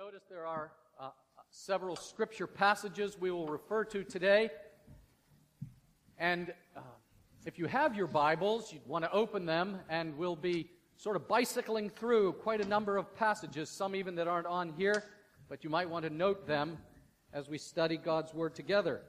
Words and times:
notice 0.00 0.22
there 0.30 0.46
are 0.46 0.72
uh, 0.98 1.10
several 1.50 1.94
scripture 1.94 2.46
passages 2.46 3.20
we 3.20 3.30
will 3.30 3.46
refer 3.46 3.84
to 3.84 4.02
today. 4.02 4.48
And 6.16 6.54
uh, 6.74 6.80
if 7.44 7.58
you 7.58 7.66
have 7.66 7.94
your 7.94 8.06
Bibles, 8.06 8.72
you'd 8.72 8.86
want 8.86 9.04
to 9.04 9.12
open 9.12 9.44
them, 9.44 9.78
and 9.90 10.16
we'll 10.16 10.36
be 10.36 10.70
sort 10.96 11.16
of 11.16 11.28
bicycling 11.28 11.90
through 11.90 12.32
quite 12.32 12.62
a 12.62 12.66
number 12.66 12.96
of 12.96 13.14
passages, 13.14 13.68
some 13.68 13.94
even 13.94 14.14
that 14.14 14.26
aren't 14.26 14.46
on 14.46 14.72
here, 14.72 15.04
but 15.50 15.64
you 15.64 15.68
might 15.68 15.90
want 15.90 16.06
to 16.06 16.10
note 16.10 16.46
them 16.46 16.78
as 17.34 17.50
we 17.50 17.58
study 17.58 17.98
God's 17.98 18.32
Word 18.32 18.54
together. 18.54 19.02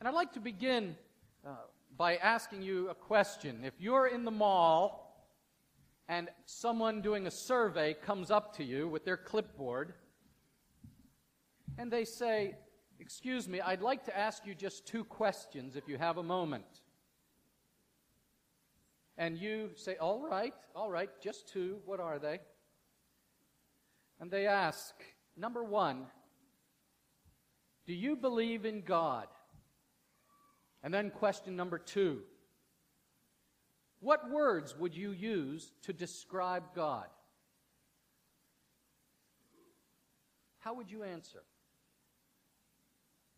And 0.00 0.06
I'd 0.06 0.14
like 0.14 0.34
to 0.34 0.40
begin 0.40 0.96
uh, 1.46 1.52
by 1.96 2.16
asking 2.16 2.60
you 2.60 2.90
a 2.90 2.94
question. 2.94 3.62
If 3.64 3.72
you're 3.78 4.08
in 4.08 4.26
the 4.26 4.30
mall, 4.30 5.09
and 6.10 6.28
someone 6.44 7.00
doing 7.02 7.28
a 7.28 7.30
survey 7.30 7.94
comes 7.94 8.32
up 8.32 8.56
to 8.56 8.64
you 8.64 8.88
with 8.88 9.04
their 9.04 9.16
clipboard 9.16 9.94
and 11.78 11.88
they 11.88 12.04
say, 12.04 12.56
Excuse 12.98 13.48
me, 13.48 13.60
I'd 13.60 13.80
like 13.80 14.04
to 14.06 14.18
ask 14.18 14.44
you 14.44 14.54
just 14.54 14.86
two 14.86 15.04
questions 15.04 15.76
if 15.76 15.88
you 15.88 15.96
have 15.98 16.18
a 16.18 16.22
moment. 16.22 16.82
And 19.16 19.38
you 19.38 19.70
say, 19.76 19.96
All 19.98 20.20
right, 20.20 20.52
all 20.74 20.90
right, 20.90 21.10
just 21.22 21.46
two. 21.48 21.78
What 21.86 22.00
are 22.00 22.18
they? 22.18 22.40
And 24.18 24.32
they 24.32 24.48
ask, 24.48 24.92
Number 25.36 25.62
one, 25.62 26.06
do 27.86 27.94
you 27.94 28.16
believe 28.16 28.64
in 28.66 28.80
God? 28.80 29.28
And 30.82 30.92
then 30.92 31.10
question 31.10 31.54
number 31.54 31.78
two, 31.78 32.22
what 34.00 34.30
words 34.30 34.76
would 34.76 34.96
you 34.96 35.12
use 35.12 35.72
to 35.82 35.92
describe 35.92 36.64
God? 36.74 37.06
How 40.58 40.74
would 40.74 40.90
you 40.90 41.02
answer? 41.02 41.42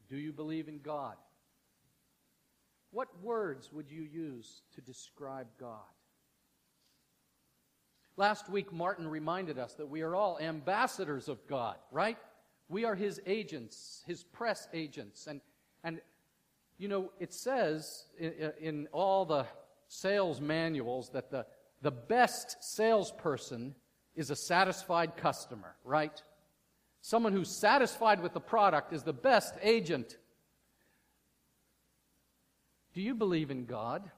Do 0.08 0.16
you 0.16 0.32
believe 0.32 0.68
in 0.68 0.80
God? 0.80 1.16
What 2.90 3.08
words 3.22 3.72
would 3.72 3.90
you 3.90 4.02
use 4.02 4.62
to 4.74 4.80
describe 4.80 5.46
God? 5.58 5.78
Last 8.16 8.50
week, 8.50 8.72
Martin 8.72 9.08
reminded 9.08 9.58
us 9.58 9.72
that 9.74 9.88
we 9.88 10.02
are 10.02 10.14
all 10.14 10.38
ambassadors 10.38 11.28
of 11.28 11.46
God, 11.46 11.76
right? 11.90 12.18
We 12.68 12.84
are 12.84 12.94
his 12.94 13.20
agents, 13.26 14.02
his 14.06 14.22
press 14.22 14.68
agents. 14.74 15.26
And, 15.26 15.40
and 15.82 16.00
you 16.76 16.88
know, 16.88 17.10
it 17.18 17.32
says 17.32 18.04
in, 18.18 18.52
in 18.60 18.88
all 18.92 19.24
the 19.24 19.46
sales 19.92 20.40
manuals 20.40 21.10
that 21.10 21.30
the, 21.30 21.44
the 21.82 21.90
best 21.90 22.56
salesperson 22.60 23.74
is 24.16 24.30
a 24.30 24.36
satisfied 24.36 25.16
customer, 25.16 25.74
right? 25.84 26.22
Someone 27.02 27.32
who's 27.32 27.50
satisfied 27.50 28.22
with 28.22 28.32
the 28.32 28.40
product 28.40 28.92
is 28.92 29.02
the 29.02 29.12
best 29.12 29.54
agent. 29.62 30.16
Do 32.94 33.02
you 33.02 33.14
believe 33.14 33.50
in 33.50 33.66
God? 33.66 34.10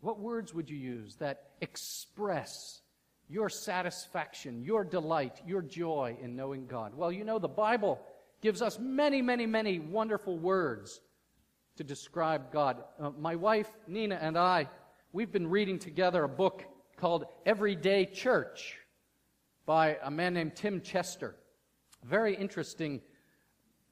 What 0.00 0.18
words 0.18 0.52
would 0.52 0.68
you 0.68 0.76
use 0.76 1.16
that 1.16 1.50
express 1.60 2.82
your 3.28 3.48
satisfaction, 3.48 4.62
your 4.64 4.84
delight, 4.84 5.40
your 5.46 5.62
joy 5.62 6.16
in 6.20 6.36
knowing 6.36 6.66
God? 6.66 6.94
Well, 6.94 7.12
you 7.12 7.24
know, 7.24 7.38
the 7.38 7.48
Bible 7.48 8.00
gives 8.42 8.60
us 8.60 8.78
many, 8.78 9.22
many, 9.22 9.46
many 9.46 9.78
wonderful 9.78 10.38
words 10.38 11.00
to 11.82 11.88
describe 11.88 12.52
God. 12.52 12.84
Uh, 13.00 13.10
my 13.18 13.34
wife, 13.34 13.68
Nina, 13.88 14.16
and 14.20 14.38
I, 14.38 14.68
we've 15.12 15.32
been 15.32 15.48
reading 15.48 15.80
together 15.80 16.22
a 16.22 16.28
book 16.28 16.64
called 16.96 17.24
Everyday 17.44 18.06
Church 18.06 18.78
by 19.66 19.98
a 20.00 20.10
man 20.10 20.34
named 20.34 20.54
Tim 20.54 20.80
Chester. 20.80 21.34
Very 22.04 22.36
interesting 22.36 23.00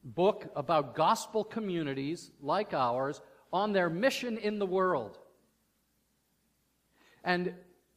book 0.05 0.53
about 0.55 0.95
gospel 0.95 1.43
communities 1.43 2.31
like 2.41 2.75
ours 2.75 3.21
on 3.53 3.73
their 3.73 3.91
mission 3.91 4.39
in 4.39 4.61
the 4.61 4.67
world. 4.67 5.19
And 7.25 7.55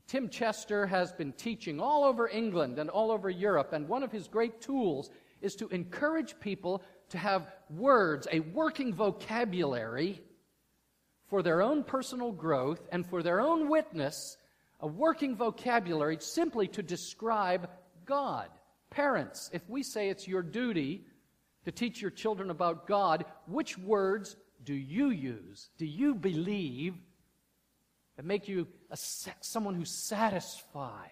Tim 0.07 0.27
Chester 0.27 0.87
has 0.87 1.11
been 1.11 1.33
teaching 1.33 1.79
all 1.79 2.03
over 2.03 2.27
England 2.27 2.79
and 2.79 2.89
all 2.89 3.11
over 3.11 3.29
Europe, 3.29 3.73
and 3.73 3.87
one 3.87 4.01
of 4.01 4.11
his 4.11 4.27
great 4.27 4.59
tools 4.59 5.11
is 5.43 5.55
to 5.57 5.67
encourage 5.69 6.39
people 6.39 6.81
to 7.09 7.19
have 7.19 7.51
words, 7.77 8.27
a 8.31 8.39
working 8.39 8.93
vocabulary 8.93 10.21
for 11.27 11.41
their 11.41 11.61
own 11.61 11.83
personal 11.83 12.31
growth 12.31 12.87
and 12.91 13.05
for 13.05 13.23
their 13.23 13.41
own 13.41 13.69
witness, 13.69 14.37
a 14.79 14.87
working 14.87 15.35
vocabulary 15.35 16.17
simply 16.19 16.67
to 16.67 16.83
describe 16.83 17.69
God. 18.05 18.49
Parents, 18.89 19.49
if 19.53 19.67
we 19.69 19.81
say 19.81 20.09
it's 20.09 20.27
your 20.27 20.43
duty 20.43 21.05
to 21.65 21.71
teach 21.71 22.01
your 22.01 22.11
children 22.11 22.49
about 22.49 22.87
God, 22.87 23.25
which 23.47 23.77
words 23.77 24.35
do 24.63 24.73
you 24.73 25.09
use? 25.09 25.69
Do 25.77 25.85
you 25.85 26.13
believe 26.13 26.95
that 28.15 28.25
make 28.25 28.47
you 28.47 28.67
a, 28.91 28.97
someone 29.41 29.75
who's 29.75 29.89
satisfied 29.89 31.09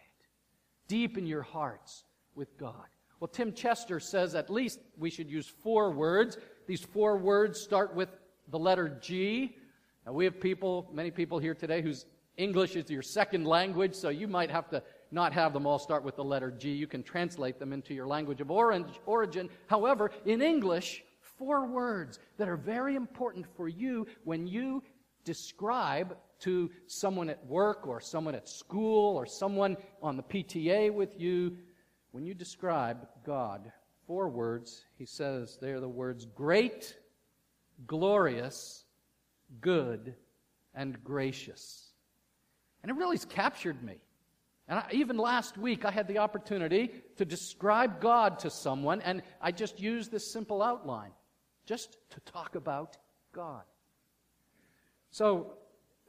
deep 0.87 1.17
in 1.17 1.25
your 1.25 1.41
hearts 1.41 2.03
with 2.35 2.57
God? 2.57 2.85
Well, 3.19 3.27
Tim 3.27 3.53
Chester 3.53 3.99
says 3.99 4.35
at 4.35 4.49
least 4.49 4.79
we 4.97 5.09
should 5.09 5.29
use 5.29 5.47
four 5.47 5.91
words. 5.91 6.37
These 6.67 6.81
four 6.81 7.17
words 7.17 7.59
start 7.59 7.95
with 7.95 8.09
the 8.49 8.59
letter 8.59 8.97
G. 9.01 9.55
Now, 10.05 10.13
we 10.13 10.25
have 10.25 10.39
people, 10.39 10.89
many 10.93 11.11
people 11.11 11.39
here 11.39 11.53
today 11.53 11.81
whose 11.81 12.05
English 12.37 12.75
is 12.75 12.89
your 12.89 13.01
second 13.01 13.45
language, 13.45 13.93
so 13.93 14.09
you 14.09 14.27
might 14.27 14.49
have 14.49 14.69
to 14.69 14.81
not 15.11 15.33
have 15.33 15.53
them 15.53 15.65
all 15.65 15.79
start 15.79 16.03
with 16.03 16.15
the 16.15 16.23
letter 16.23 16.51
G. 16.51 16.71
You 16.71 16.87
can 16.87 17.03
translate 17.03 17.59
them 17.59 17.73
into 17.73 17.93
your 17.93 18.07
language 18.07 18.41
of 18.41 18.49
origin. 18.49 19.49
However, 19.67 20.11
in 20.25 20.41
English, 20.41 21.03
four 21.37 21.67
words 21.67 22.19
that 22.37 22.47
are 22.47 22.57
very 22.57 22.95
important 22.95 23.45
for 23.55 23.67
you 23.67 24.07
when 24.23 24.47
you 24.47 24.83
describe 25.23 26.17
to 26.39 26.71
someone 26.87 27.29
at 27.29 27.45
work 27.45 27.85
or 27.85 27.99
someone 27.99 28.33
at 28.33 28.49
school 28.49 29.15
or 29.15 29.25
someone 29.25 29.77
on 30.01 30.17
the 30.17 30.23
PTA 30.23 30.91
with 30.93 31.19
you 31.19 31.57
when 32.11 32.25
you 32.25 32.33
describe 32.33 33.07
God, 33.25 33.71
four 34.11 34.27
words, 34.27 34.83
he 34.97 35.05
says 35.05 35.57
they 35.61 35.71
are 35.71 35.79
the 35.79 35.87
words 35.87 36.25
great, 36.25 36.97
glorious, 37.87 38.83
good, 39.61 40.13
and 40.75 41.01
gracious. 41.01 41.93
And 42.83 42.91
it 42.91 42.95
really 42.95 43.15
has 43.15 43.23
captured 43.23 43.81
me. 43.81 44.01
And 44.67 44.79
I, 44.79 44.87
even 44.91 45.17
last 45.17 45.57
week, 45.57 45.85
I 45.85 45.91
had 45.91 46.09
the 46.09 46.17
opportunity 46.17 46.91
to 47.15 47.23
describe 47.23 48.01
God 48.01 48.37
to 48.39 48.49
someone, 48.49 48.99
and 48.99 49.23
I 49.39 49.53
just 49.53 49.79
used 49.79 50.11
this 50.11 50.29
simple 50.29 50.61
outline 50.61 51.11
just 51.65 51.95
to 52.09 52.19
talk 52.29 52.55
about 52.55 52.97
God. 53.31 53.63
So, 55.09 55.53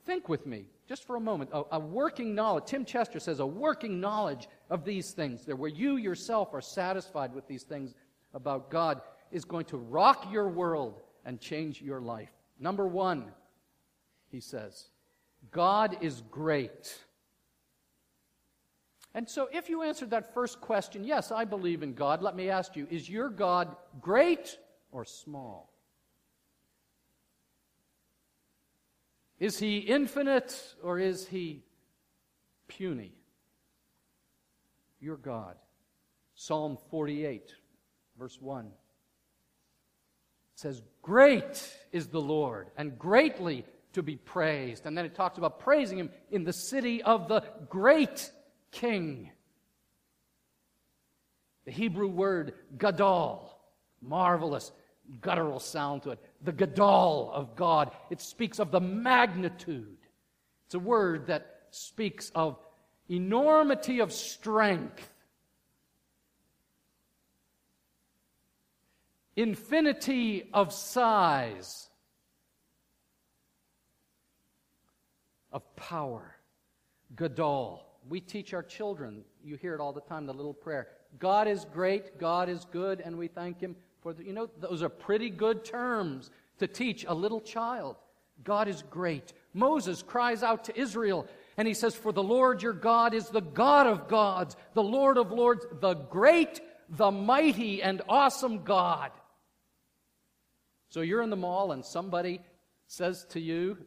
think 0.05 0.29
with 0.29 0.47
me 0.47 0.67
just 0.89 1.07
for 1.07 1.17
a 1.17 1.21
moment. 1.21 1.51
A, 1.53 1.63
a 1.73 1.79
working 1.79 2.35
knowledge, 2.35 2.67
Tim 2.67 2.85
Chester 2.85 3.19
says, 3.19 3.41
a 3.41 3.47
working 3.47 4.01
knowledge 4.01 4.49
of 4.71 4.85
these 4.85 5.13
things, 5.13 5.45
there 5.45 5.57
where 5.57 5.71
you 5.71 5.97
yourself 5.97 6.53
are 6.53 6.61
satisfied 6.61 7.35
with 7.35 7.47
these 7.47 7.63
things 7.63 7.95
about 8.35 8.71
God, 8.71 9.01
is 9.31 9.45
going 9.45 9.65
to 9.67 9.79
rock 9.79 10.27
your 10.31 10.49
world 10.49 11.01
and 11.25 11.41
change 11.41 11.81
your 11.81 12.01
life. 12.01 12.31
Number 12.59 12.87
one, 12.87 13.33
he 14.31 14.41
says, 14.41 14.89
God 15.51 15.99
is 16.01 16.23
great. 16.31 16.99
And 19.15 19.29
so, 19.29 19.49
if 19.53 19.69
you 19.69 19.83
answered 19.83 20.11
that 20.11 20.33
first 20.33 20.61
question, 20.61 21.05
yes, 21.05 21.31
I 21.33 21.45
believe 21.45 21.83
in 21.83 21.95
God, 21.95 22.23
let 22.23 22.35
me 22.35 22.49
ask 22.49 22.77
you, 22.77 22.87
is 22.91 23.09
your 23.09 23.29
God 23.29 23.77
great 24.01 24.59
or 24.91 25.05
small? 25.05 25.72
Is 29.43 29.59
he 29.59 29.79
infinite 29.79 30.57
or 30.83 30.99
is 30.99 31.27
he 31.27 31.65
puny? 32.69 33.13
your 35.03 35.17
God. 35.17 35.57
Psalm 36.35 36.79
48, 36.91 37.53
verse 38.19 38.41
1 38.41 38.71
says, 40.55 40.81
Great 41.03 41.77
is 41.91 42.07
the 42.07 42.21
Lord, 42.21 42.69
and 42.77 42.99
greatly 42.99 43.67
to 43.95 44.03
be 44.03 44.17
praised. 44.17 44.87
And 44.87 44.97
then 44.97 45.05
it 45.05 45.15
talks 45.15 45.39
about 45.39 45.59
praising 45.59 45.99
him 45.99 46.11
in 46.31 46.45
the 46.45 46.53
city 46.53 47.03
of 47.03 47.29
the 47.29 47.43
great 47.69 48.31
king. 48.71 49.31
The 51.65 51.73
Hebrew 51.73 52.09
word 52.09 52.55
gadol, 52.79 53.59
marvelous, 54.01 54.71
guttural 55.21 55.61
sound 55.61 56.03
to 56.03 56.11
it. 56.11 56.19
The 56.43 56.53
gadol 56.53 57.31
of 57.33 57.55
God. 57.57 57.91
It 58.11 58.21
speaks 58.21 58.59
of 58.59 58.71
the 58.71 58.81
magnitude. 58.81 59.99
It's 60.67 60.75
a 60.75 60.79
word 60.79 61.27
that 61.27 61.63
speaks 61.71 62.31
of 62.35 62.59
enormity 63.09 64.01
of 64.01 64.13
strength, 64.13 65.13
infinity 69.37 70.49
of 70.53 70.73
size, 70.73 71.89
of 75.53 75.77
power. 75.77 76.37
Gadol. 77.15 77.85
We 78.09 78.21
teach 78.21 78.55
our 78.55 78.63
children, 78.63 79.23
you 79.45 79.57
hear 79.57 79.75
it 79.75 79.81
all 79.81 79.93
the 79.93 80.01
time, 80.01 80.27
the 80.27 80.33
little 80.33 80.55
prayer. 80.55 80.89
God 81.19 81.47
is 81.47 81.67
great, 81.67 82.19
God 82.19 82.49
is 82.49 82.65
good, 82.73 83.01
and 83.01 83.17
we 83.17 83.29
thank 83.29 83.61
Him 83.61 83.77
for 84.03 84.13
the, 84.13 84.25
you 84.25 84.33
know, 84.33 84.51
those 84.59 84.83
are 84.83 84.89
pretty 84.89 85.31
good 85.31 85.65
terms 85.65 86.31
to 86.59 86.67
teach 86.67 87.05
a 87.07 87.15
little 87.15 87.41
child. 87.41 87.97
God 88.45 88.67
is 88.67 88.83
great. 88.91 89.33
Moses 89.55 90.03
cries 90.03 90.43
out 90.43 90.65
to 90.65 90.79
Israel 90.79 91.27
and 91.57 91.69
he 91.69 91.75
says, 91.75 91.95
For 91.95 92.13
the 92.13 92.23
Lord 92.23 92.63
your 92.63 92.73
God 92.73 93.15
is 93.15 93.29
the 93.29 93.41
God 93.41 93.87
of 93.87 94.09
gods, 94.09 94.57
the 94.75 94.83
Lord 94.83 95.19
of 95.19 95.31
lords, 95.31 95.65
the 95.81 95.95
great, 95.95 96.61
the 96.89 97.11
mighty, 97.11 97.83
and 97.83 98.03
awesome 98.09 98.65
God. 98.65 99.13
So 100.89 101.01
you're 101.01 101.23
in 101.23 101.31
the 101.31 101.37
mall 101.37 101.73
and 101.73 101.85
somebody 101.85 102.41
says 102.89 103.25
to 103.31 103.41
you, 103.41 103.79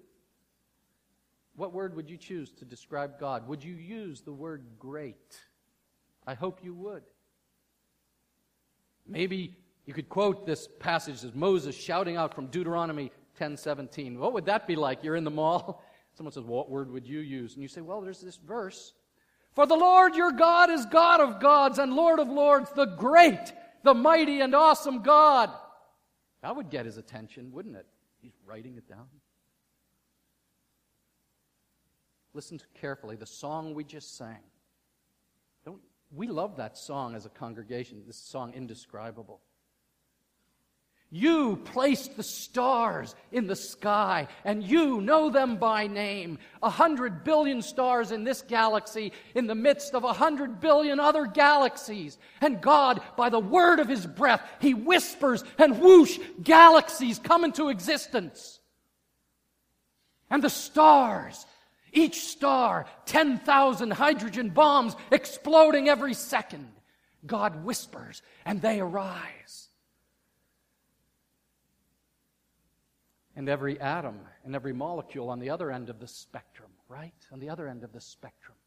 What 1.56 1.74
word 1.74 1.96
would 1.96 2.10
you 2.10 2.18
choose 2.18 2.52
to 2.54 2.66
describe 2.66 3.20
God? 3.20 3.48
Would 3.48 3.64
you 3.64 3.76
use 3.76 4.22
the 4.22 4.34
word 4.34 4.64
great? 4.80 5.40
I 6.26 6.36
hope 6.36 6.62
you 6.64 6.74
would. 6.74 7.04
Maybe 9.06 9.56
you 9.86 9.94
could 9.94 10.10
quote 10.10 10.46
this 10.46 10.68
passage 10.80 11.24
as 11.24 11.34
Moses 11.34 11.76
shouting 11.76 12.18
out 12.18 12.34
from 12.34 12.48
Deuteronomy 12.48 13.12
10:17. 13.36 14.18
What 14.18 14.34
would 14.34 14.46
that 14.46 14.68
be 14.68 14.76
like? 14.76 15.04
You're 15.04 15.16
in 15.16 15.24
the 15.24 15.32
mall. 15.32 15.84
Someone 16.16 16.32
says, 16.32 16.44
"What 16.44 16.70
word 16.70 16.90
would 16.92 17.06
you 17.06 17.20
use?" 17.20 17.54
And 17.54 17.62
you 17.62 17.68
say, 17.68 17.82
"Well, 17.82 18.02
there's 18.02 18.22
this 18.22 18.38
verse. 18.38 18.94
For 19.54 19.66
the 19.66 19.76
Lord 19.76 20.16
your 20.16 20.32
God 20.32 20.70
is 20.70 20.86
God 20.86 21.22
of 21.22 21.40
gods 21.40 21.78
and 21.78 21.94
Lord 21.94 22.20
of 22.20 22.28
lords, 22.28 22.72
the 22.72 22.86
great, 22.86 23.54
the 23.84 23.94
mighty 23.94 24.42
and 24.42 24.56
awesome 24.56 25.02
God." 25.02 25.52
That 26.42 26.56
would 26.56 26.70
get 26.70 26.86
his 26.86 26.98
attention, 26.98 27.52
wouldn't 27.52 27.76
it? 27.76 27.86
He's 28.22 28.36
writing 28.46 28.76
it 28.78 28.88
down. 28.88 29.08
Listen 32.34 32.60
carefully. 32.74 33.16
The 33.16 33.26
song 33.26 33.74
we 33.74 33.84
just 33.84 34.18
sang. 34.18 34.44
Don't, 35.64 35.82
we 36.12 36.28
love 36.28 36.58
that 36.58 36.78
song 36.78 37.16
as 37.16 37.26
a 37.26 37.30
congregation, 37.30 38.04
this 38.06 38.18
song, 38.18 38.54
Indescribable. 38.54 39.42
You 41.12 41.58
placed 41.58 42.18
the 42.18 42.24
stars 42.24 43.16
in 43.32 43.48
the 43.48 43.56
sky, 43.56 44.28
and 44.44 44.64
you 44.64 45.00
know 45.02 45.30
them 45.30 45.58
by 45.58 45.88
name. 45.88 46.40
A 46.64 46.70
hundred 46.70 47.24
billion 47.24 47.62
stars 47.62 48.12
in 48.12 48.24
this 48.24 48.42
galaxy, 48.42 49.14
in 49.36 49.48
the 49.48 49.56
midst 49.56 49.94
of 49.94 50.04
a 50.04 50.14
hundred 50.14 50.60
billion 50.60 51.00
other 51.00 51.26
galaxies. 51.26 52.18
And 52.42 52.60
God, 52.60 53.02
by 53.16 53.30
the 53.30 53.40
word 53.40 53.80
of 53.80 53.88
his 53.88 54.06
breath, 54.06 54.42
he 54.60 54.74
whispers, 54.74 55.44
and 55.58 55.80
whoosh, 55.80 56.20
galaxies 56.44 57.20
come 57.20 57.46
into 57.46 57.70
existence. 57.70 58.60
And 60.30 60.44
the 60.44 60.50
stars, 60.50 61.46
each 61.94 62.26
star, 62.26 62.88
10,000 63.06 63.92
hydrogen 63.92 64.50
bombs 64.50 64.96
exploding 65.12 65.88
every 65.88 66.16
second. 66.16 66.68
God 67.26 67.64
whispers, 67.64 68.22
and 68.44 68.62
they 68.62 68.80
arise. 68.80 69.65
And 73.36 73.50
every 73.50 73.80
atom 73.80 74.20
and 74.44 74.56
every 74.56 74.74
molecule 74.74 75.30
on 75.30 75.40
the 75.40 75.50
other 75.50 75.72
end 75.72 75.90
of 75.90 76.00
the 76.00 76.08
spectrum, 76.08 76.70
right? 76.88 77.14
On 77.32 77.40
the 77.40 77.50
other 77.50 77.68
end 77.68 77.84
of 77.84 77.92
the 77.92 78.02
spectrum. 78.02 78.58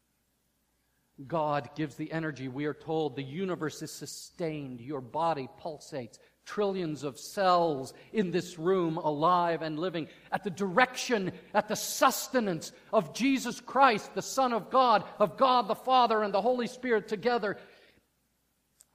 God 1.27 1.69
gives 1.75 1.95
the 1.95 2.11
energy. 2.11 2.47
We 2.47 2.65
are 2.65 2.73
told 2.73 3.15
the 3.15 3.23
universe 3.23 3.81
is 3.81 3.91
sustained. 3.91 4.79
Your 4.79 5.01
body 5.01 5.49
pulsates. 5.61 6.17
Trillions 6.45 7.03
of 7.03 7.19
cells 7.19 7.93
in 8.13 8.31
this 8.31 8.57
room, 8.57 8.97
alive 8.97 9.61
and 9.61 9.77
living, 9.77 10.07
at 10.31 10.43
the 10.43 10.49
direction, 10.49 11.31
at 11.53 11.67
the 11.67 11.75
sustenance 11.75 12.71
of 12.91 13.13
Jesus 13.13 13.59
Christ, 13.59 14.15
the 14.15 14.21
Son 14.21 14.53
of 14.53 14.71
God, 14.71 15.03
of 15.19 15.37
God 15.37 15.67
the 15.67 15.75
Father 15.75 16.23
and 16.23 16.33
the 16.33 16.41
Holy 16.41 16.67
Spirit 16.67 17.07
together. 17.07 17.57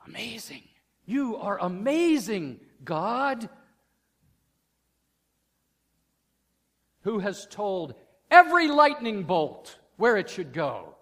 Amazing. 0.06 0.62
You 1.04 1.36
are 1.36 1.58
amazing, 1.60 2.60
God. 2.82 3.48
Who 7.04 7.18
has 7.20 7.46
told 7.46 7.94
every 8.30 8.68
lightning 8.68 9.22
bolt 9.22 9.78
where 9.96 10.16
it 10.16 10.28
should 10.28 10.52
go. 10.52 10.94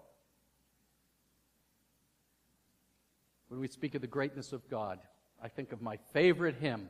When 3.47 3.59
we 3.59 3.67
speak 3.67 3.95
of 3.95 4.01
the 4.01 4.07
greatness 4.07 4.51
of 4.53 4.69
God, 4.69 4.99
I 5.41 5.47
think 5.47 5.71
of 5.71 5.81
my 5.81 5.97
favorite 6.11 6.55
hymn. 6.59 6.89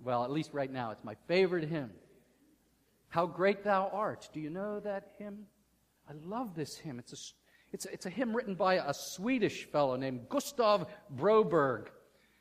Well, 0.00 0.24
at 0.24 0.30
least 0.30 0.52
right 0.52 0.70
now, 0.70 0.90
it's 0.90 1.04
my 1.04 1.16
favorite 1.26 1.68
hymn. 1.68 1.90
How 3.08 3.26
great 3.26 3.64
thou 3.64 3.90
art. 3.92 4.28
Do 4.32 4.40
you 4.40 4.50
know 4.50 4.80
that 4.80 5.12
hymn? 5.18 5.46
I 6.08 6.12
love 6.24 6.54
this 6.54 6.76
hymn. 6.76 6.98
It's 6.98 7.12
a, 7.12 7.16
it's 7.72 7.86
a, 7.86 7.92
it's 7.92 8.06
a 8.06 8.10
hymn 8.10 8.34
written 8.34 8.54
by 8.54 8.74
a 8.74 8.92
Swedish 8.92 9.64
fellow 9.64 9.96
named 9.96 10.28
Gustav 10.28 10.86
Broberg. 11.14 11.88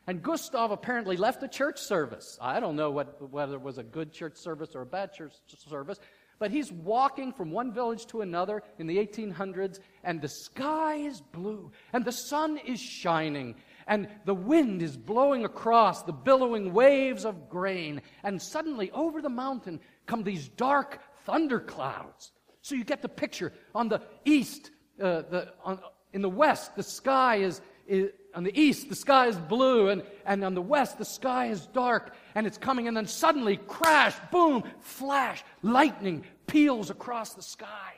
And 0.08 0.24
Gustav 0.24 0.72
apparently 0.72 1.16
left 1.16 1.42
the 1.42 1.48
church 1.48 1.80
service. 1.80 2.38
I 2.42 2.60
don't 2.60 2.76
know 2.76 2.92
what, 2.92 3.32
whether 3.32 3.56
it 3.56 3.62
was 3.62 3.78
a 3.78 3.84
good 3.84 4.12
church 4.12 4.36
service 4.36 4.76
or 4.76 4.82
a 4.82 4.86
bad 4.86 5.14
church 5.14 5.34
service, 5.70 6.00
but 6.40 6.50
he's 6.50 6.72
walking 6.72 7.32
from 7.32 7.52
one 7.52 7.72
village 7.72 8.08
to 8.08 8.22
another 8.22 8.64
in 8.80 8.88
the 8.88 8.98
1800s, 8.98 9.80
and 10.04 10.20
the 10.20 10.28
sky 10.28 10.96
is 10.96 11.22
blue, 11.22 11.72
and 11.94 12.04
the 12.04 12.12
sun 12.12 12.58
is 12.58 12.80
shining, 12.80 13.56
and 13.86 14.08
the 14.26 14.34
wind 14.34 14.82
is 14.82 14.98
blowing 14.98 15.46
across 15.46 16.02
the 16.02 16.12
billowing 16.12 16.74
waves 16.74 17.26
of 17.26 17.48
grain, 17.48 18.02
and 18.24 18.42
suddenly 18.42 18.90
over 18.90 19.22
the 19.22 19.30
mountain 19.30 19.80
come 20.08 20.24
these 20.24 20.50
dark 20.50 21.00
thunderclouds. 21.28 22.32
So 22.64 22.74
you 22.74 22.84
get 22.84 23.04
the 23.04 23.10
picture. 23.10 23.54
On 23.76 23.88
the 23.88 24.02
east, 24.26 24.72
uh, 25.00 25.22
the, 25.22 25.54
on, 25.64 25.80
in 26.12 26.24
the 26.24 26.30
west, 26.30 26.76
the 26.76 26.84
sky 26.84 27.38
is, 27.38 27.62
is 27.88 28.12
on 28.34 28.44
the 28.44 28.60
east, 28.60 28.90
the 28.90 28.96
sky 28.96 29.28
is 29.28 29.38
blue, 29.38 29.90
and, 29.90 30.04
and 30.26 30.44
on 30.44 30.54
the 30.54 30.62
west, 30.62 30.98
the 30.98 31.06
sky 31.06 31.48
is 31.48 31.66
dark, 31.68 32.16
and 32.36 32.48
it's 32.48 32.58
coming, 32.58 32.88
and 32.88 32.96
then 32.96 33.08
suddenly, 33.08 33.58
crash, 33.58 34.16
boom, 34.32 34.64
flash, 34.80 35.44
lightning 35.62 36.24
peels 36.48 36.90
across 36.90 37.34
the 37.34 37.42
sky. 37.42 37.94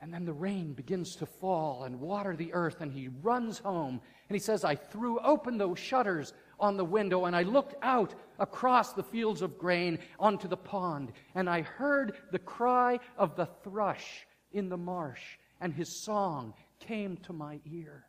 And 0.00 0.14
then 0.14 0.24
the 0.24 0.32
rain 0.32 0.74
begins 0.74 1.16
to 1.16 1.26
fall 1.26 1.84
and 1.84 2.00
water 2.00 2.36
the 2.36 2.52
earth, 2.52 2.80
and 2.80 2.92
he 2.92 3.08
runs 3.20 3.58
home. 3.58 4.00
And 4.28 4.36
he 4.36 4.38
says, 4.38 4.64
I 4.64 4.76
threw 4.76 5.18
open 5.20 5.58
those 5.58 5.78
shutters 5.78 6.32
on 6.60 6.76
the 6.76 6.84
window, 6.84 7.24
and 7.24 7.34
I 7.34 7.42
looked 7.42 7.74
out 7.82 8.14
across 8.38 8.92
the 8.92 9.02
fields 9.02 9.42
of 9.42 9.58
grain 9.58 9.98
onto 10.20 10.46
the 10.46 10.56
pond, 10.56 11.12
and 11.34 11.50
I 11.50 11.62
heard 11.62 12.16
the 12.30 12.38
cry 12.38 13.00
of 13.16 13.34
the 13.34 13.46
thrush 13.64 14.26
in 14.52 14.68
the 14.68 14.76
marsh, 14.76 15.22
and 15.60 15.72
his 15.72 15.88
song 15.88 16.54
came 16.78 17.16
to 17.18 17.32
my 17.32 17.60
ear. 17.66 18.04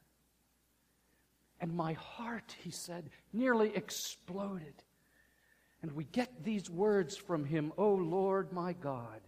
And 1.61 1.75
my 1.75 1.93
heart, 1.93 2.55
he 2.63 2.71
said, 2.71 3.09
nearly 3.33 3.75
exploded. 3.75 4.73
And 5.81 5.91
we 5.93 6.05
get 6.05 6.43
these 6.43 6.69
words 6.69 7.17
from 7.17 7.45
him, 7.45 7.73
O 7.77 7.93
Lord 7.93 8.51
my 8.53 8.73
God. 8.73 9.21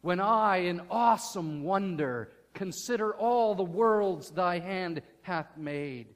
When 0.00 0.20
I, 0.20 0.58
in 0.58 0.80
awesome 0.90 1.62
wonder, 1.62 2.32
consider 2.54 3.14
all 3.14 3.54
the 3.54 3.62
worlds 3.62 4.30
thy 4.30 4.58
hand 4.58 5.02
hath 5.22 5.56
made, 5.56 6.08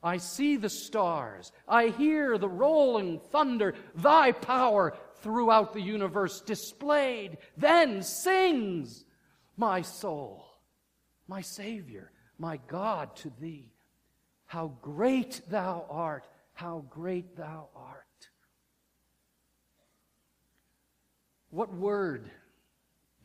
I 0.00 0.18
see 0.18 0.56
the 0.56 0.68
stars, 0.68 1.50
I 1.66 1.88
hear 1.88 2.38
the 2.38 2.48
rolling 2.48 3.18
thunder, 3.30 3.74
thy 3.96 4.30
power 4.30 4.96
throughout 5.22 5.72
the 5.72 5.80
universe 5.80 6.40
displayed. 6.40 7.38
Then 7.56 8.02
sings 8.02 9.04
my 9.56 9.82
soul, 9.82 10.46
my 11.26 11.40
Savior, 11.40 12.12
my 12.38 12.60
God 12.68 13.16
to 13.16 13.32
thee. 13.40 13.72
How 14.48 14.72
great 14.80 15.42
thou 15.50 15.84
art! 15.90 16.26
How 16.54 16.86
great 16.88 17.36
thou 17.36 17.68
art! 17.76 18.06
What 21.50 21.72
word 21.72 22.30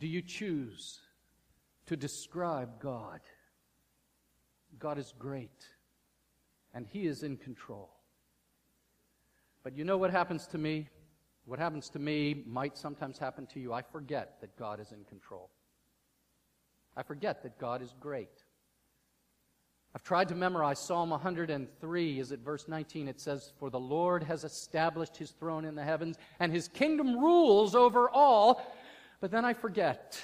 do 0.01 0.07
you 0.07 0.21
choose 0.21 0.99
to 1.85 1.95
describe 1.95 2.81
God? 2.81 3.21
God 4.79 4.97
is 4.97 5.13
great, 5.17 5.65
and 6.73 6.85
He 6.85 7.07
is 7.07 7.23
in 7.23 7.37
control. 7.37 7.89
But 9.63 9.77
you 9.77 9.85
know 9.85 9.97
what 9.97 10.11
happens 10.11 10.45
to 10.47 10.57
me? 10.57 10.89
What 11.45 11.57
happens 11.57 11.89
to 11.91 11.99
me 11.99 12.43
might 12.45 12.77
sometimes 12.77 13.17
happen 13.17 13.45
to 13.53 13.61
you. 13.61 13.71
I 13.71 13.81
forget 13.81 14.41
that 14.41 14.57
God 14.57 14.81
is 14.81 14.91
in 14.91 15.05
control. 15.05 15.51
I 16.97 17.03
forget 17.03 17.43
that 17.43 17.57
God 17.57 17.81
is 17.81 17.95
great. 17.97 18.42
I've 19.95 20.03
tried 20.03 20.27
to 20.29 20.35
memorize 20.35 20.79
Psalm 20.79 21.11
103. 21.11 22.19
Is 22.19 22.31
it 22.31 22.39
verse 22.39 22.67
19? 22.67 23.07
It 23.07 23.21
says, 23.21 23.53
For 23.59 23.69
the 23.69 23.79
Lord 23.79 24.23
has 24.23 24.43
established 24.43 25.15
his 25.15 25.31
throne 25.31 25.65
in 25.65 25.75
the 25.75 25.83
heavens, 25.83 26.17
and 26.39 26.51
his 26.51 26.67
kingdom 26.67 27.19
rules 27.19 27.75
over 27.75 28.09
all. 28.09 28.65
But 29.21 29.29
then 29.29 29.45
I 29.45 29.53
forget 29.53 30.19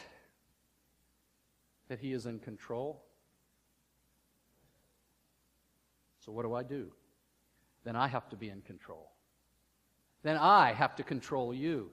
that 1.87 1.99
he 1.99 2.13
is 2.13 2.25
in 2.25 2.39
control. 2.39 3.03
So 6.19 6.31
what 6.31 6.43
do 6.43 6.53
I 6.55 6.63
do? 6.63 6.91
Then 7.83 7.95
I 7.95 8.07
have 8.07 8.27
to 8.29 8.35
be 8.35 8.49
in 8.49 8.61
control. 8.61 9.11
Then 10.23 10.37
I 10.37 10.73
have 10.73 10.95
to 10.95 11.03
control 11.03 11.53
you. 11.53 11.91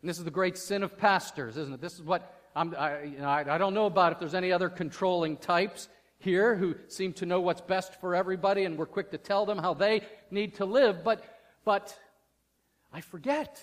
And 0.00 0.08
this 0.08 0.18
is 0.18 0.24
the 0.24 0.30
great 0.30 0.56
sin 0.56 0.82
of 0.82 0.96
pastors, 0.96 1.56
isn't 1.56 1.74
it? 1.74 1.80
This 1.80 1.94
is 1.94 2.02
what 2.02 2.40
I'm, 2.54 2.74
I, 2.76 3.02
you 3.02 3.18
know, 3.18 3.28
I, 3.28 3.54
I 3.54 3.58
don't 3.58 3.74
know 3.74 3.86
about 3.86 4.12
if 4.12 4.18
there's 4.18 4.34
any 4.34 4.50
other 4.50 4.68
controlling 4.68 5.36
types 5.36 5.88
here 6.18 6.56
who 6.56 6.74
seem 6.88 7.12
to 7.14 7.26
know 7.26 7.40
what's 7.40 7.60
best 7.60 8.00
for 8.00 8.14
everybody 8.14 8.64
and 8.64 8.78
we're 8.78 8.86
quick 8.86 9.10
to 9.10 9.18
tell 9.18 9.46
them 9.46 9.58
how 9.58 9.74
they 9.74 10.02
need 10.30 10.54
to 10.54 10.64
live, 10.64 11.04
but, 11.04 11.22
but 11.64 11.96
I 12.92 13.00
forget 13.00 13.60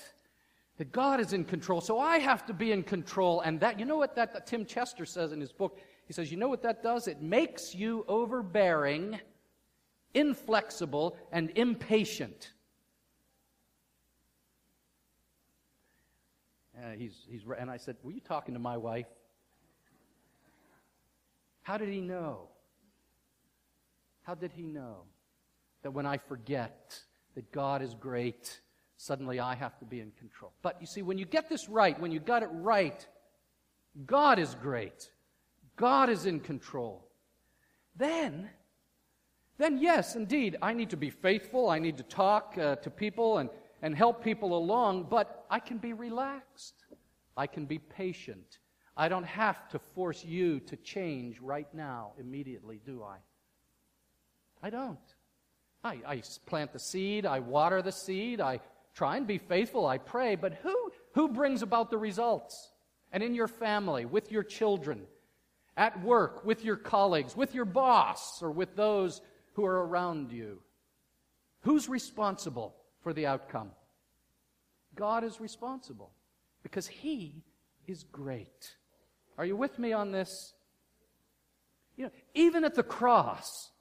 that 0.78 0.92
God 0.92 1.20
is 1.20 1.34
in 1.34 1.46
control. 1.46 1.82
So 1.82 2.00
I 2.00 2.20
have 2.20 2.46
to 2.48 2.54
be 2.54 2.72
in 2.72 2.84
control. 2.84 3.42
And 3.42 3.60
that, 3.60 3.80
you 3.80 3.86
know 3.86 3.98
what 3.98 4.16
that, 4.16 4.34
that 4.34 4.48
Tim 4.48 4.66
Chester 4.66 5.06
says 5.06 5.32
in 5.32 5.40
his 5.40 5.52
book? 5.52 5.80
He 6.08 6.14
says, 6.14 6.32
you 6.32 6.38
know 6.38 6.50
what 6.50 6.64
that 6.64 6.84
does? 6.84 7.08
It 7.08 7.22
makes 7.22 7.76
you 7.76 8.06
overbearing, 8.08 9.20
inflexible, 10.14 11.18
and 11.32 11.52
impatient. 11.56 12.52
Uh, 16.78 16.92
he's, 16.98 17.26
he's, 17.30 17.44
and 17.58 17.70
I 17.70 17.78
said, 17.78 17.96
Were 18.04 18.12
you 18.12 18.20
talking 18.20 18.56
to 18.56 18.60
my 18.60 18.76
wife? 18.76 19.08
How 21.64 21.78
did 21.78 21.90
he 21.90 22.02
know? 22.02 22.50
How 24.24 24.36
did 24.36 24.52
he 24.52 24.64
know 24.64 25.04
that 25.82 25.92
when 25.92 26.06
I 26.06 26.18
forget 26.18 27.00
that 27.36 27.52
God 27.52 27.82
is 27.82 27.94
great, 27.94 28.60
suddenly 28.98 29.40
I 29.40 29.56
have 29.56 29.78
to 29.80 29.86
be 29.86 30.00
in 30.00 30.12
control? 30.12 30.54
But 30.62 30.78
you 30.80 30.88
see, 30.88 31.02
when 31.02 31.18
you 31.18 31.26
get 31.26 31.50
this 31.50 31.68
right, 31.68 32.00
when 32.00 32.12
you 32.12 32.20
got 32.20 32.44
it 32.44 32.50
right, 32.52 33.06
God 34.06 34.40
is 34.40 34.56
great. 34.56 35.10
God 35.76 36.10
is 36.10 36.26
in 36.26 36.40
control. 36.40 37.10
Then, 37.96 38.50
then 39.58 39.78
yes, 39.78 40.16
indeed, 40.16 40.58
I 40.62 40.74
need 40.74 40.90
to 40.90 40.98
be 40.98 41.10
faithful. 41.10 41.70
I 41.70 41.80
need 41.80 41.98
to 41.98 42.04
talk 42.04 42.58
uh, 42.58 42.76
to 42.78 42.90
people 42.90 43.38
and, 43.38 43.50
and 43.82 43.96
help 43.96 44.24
people 44.24 44.58
along, 44.58 45.08
but 45.10 45.46
I 45.50 45.60
can 45.60 45.78
be 45.78 45.94
relaxed. 45.94 46.74
I 47.38 47.48
can 47.48 47.66
be 47.66 47.80
patient. 47.80 48.60
I 48.96 49.10
don't 49.10 49.26
have 49.26 49.68
to 49.70 49.80
force 49.80 50.24
you 50.24 50.60
to 50.62 50.76
change 50.78 51.40
right 51.40 51.68
now, 51.74 52.12
immediately, 52.20 52.80
do 52.86 53.04
I? 53.04 53.18
I 54.62 54.70
don't. 54.70 55.00
I, 55.84 56.00
I 56.08 56.24
plant 56.46 56.72
the 56.72 56.80
seed, 56.80 57.26
I 57.26 57.40
water 57.40 57.82
the 57.82 57.92
seed, 57.92 58.40
I 58.40 58.62
try 58.94 59.18
and 59.18 59.28
be 59.28 59.38
faithful, 59.38 59.86
I 59.86 59.98
pray, 59.98 60.36
but 60.36 60.54
who, 60.62 60.92
who 61.14 61.28
brings 61.28 61.62
about 61.62 61.90
the 61.90 61.98
results? 61.98 62.72
And 63.12 63.22
in 63.22 63.36
your 63.36 63.48
family, 63.48 64.06
with 64.06 64.32
your 64.32 64.44
children, 64.44 65.02
at 65.76 66.02
work, 66.04 66.46
with 66.46 66.64
your 66.64 66.78
colleagues, 66.78 67.36
with 67.36 67.54
your 67.54 67.66
boss, 67.66 68.42
or 68.42 68.52
with 68.52 68.76
those 68.76 69.22
who 69.54 69.66
are 69.66 69.86
around 69.86 70.32
you. 70.32 70.60
Who's 71.62 71.90
responsible 71.90 72.76
for 73.02 73.14
the 73.14 73.26
outcome? 73.26 73.72
God 74.96 75.24
is 75.24 75.40
responsible 75.40 76.12
because 76.62 76.88
He 76.88 77.44
is 77.88 78.04
great. 78.04 78.76
Are 79.38 79.46
you 79.46 79.56
with 79.56 79.80
me 79.80 79.94
on 79.94 80.12
this? 80.12 80.54
You 81.96 82.06
know, 82.06 82.12
even 82.34 82.64
at 82.64 82.76
the 82.76 82.84
cross, 82.84 83.72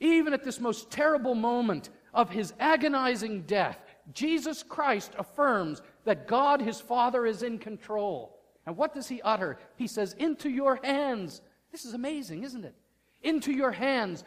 even 0.00 0.32
at 0.32 0.44
this 0.44 0.60
most 0.60 0.90
terrible 0.90 1.34
moment 1.34 1.90
of 2.12 2.30
His 2.30 2.52
agonizing 2.60 3.42
death, 3.42 3.78
Jesus 4.12 4.62
Christ 4.62 5.12
affirms 5.18 5.82
that 6.04 6.28
God, 6.28 6.60
His 6.60 6.80
Father, 6.80 7.26
is 7.26 7.42
in 7.42 7.58
control. 7.58 8.38
And 8.66 8.76
what 8.76 8.94
does 8.94 9.08
He 9.08 9.20
utter? 9.22 9.58
He 9.76 9.86
says, 9.86 10.14
Into 10.14 10.48
your 10.48 10.78
hands. 10.82 11.40
This 11.72 11.84
is 11.84 11.94
amazing, 11.94 12.44
isn't 12.44 12.64
it? 12.64 12.74
Into 13.22 13.52
your 13.52 13.72
hands 13.72 14.22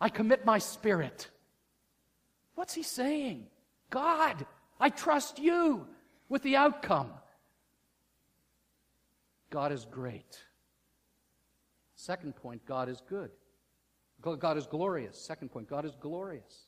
I 0.00 0.08
commit 0.08 0.44
my 0.44 0.58
spirit. 0.58 1.28
What's 2.54 2.74
he 2.74 2.82
saying? 2.82 3.46
God, 3.90 4.46
I 4.78 4.88
trust 4.88 5.38
you 5.38 5.86
with 6.28 6.42
the 6.42 6.56
outcome. 6.56 7.10
God 9.50 9.72
is 9.72 9.84
great. 9.84 10.38
Second 11.96 12.34
point, 12.36 12.64
God 12.64 12.88
is 12.88 13.02
good. 13.08 13.30
God 14.22 14.56
is 14.56 14.66
glorious. 14.66 15.18
Second 15.18 15.50
point, 15.50 15.68
God 15.68 15.84
is 15.84 15.96
glorious. 16.00 16.66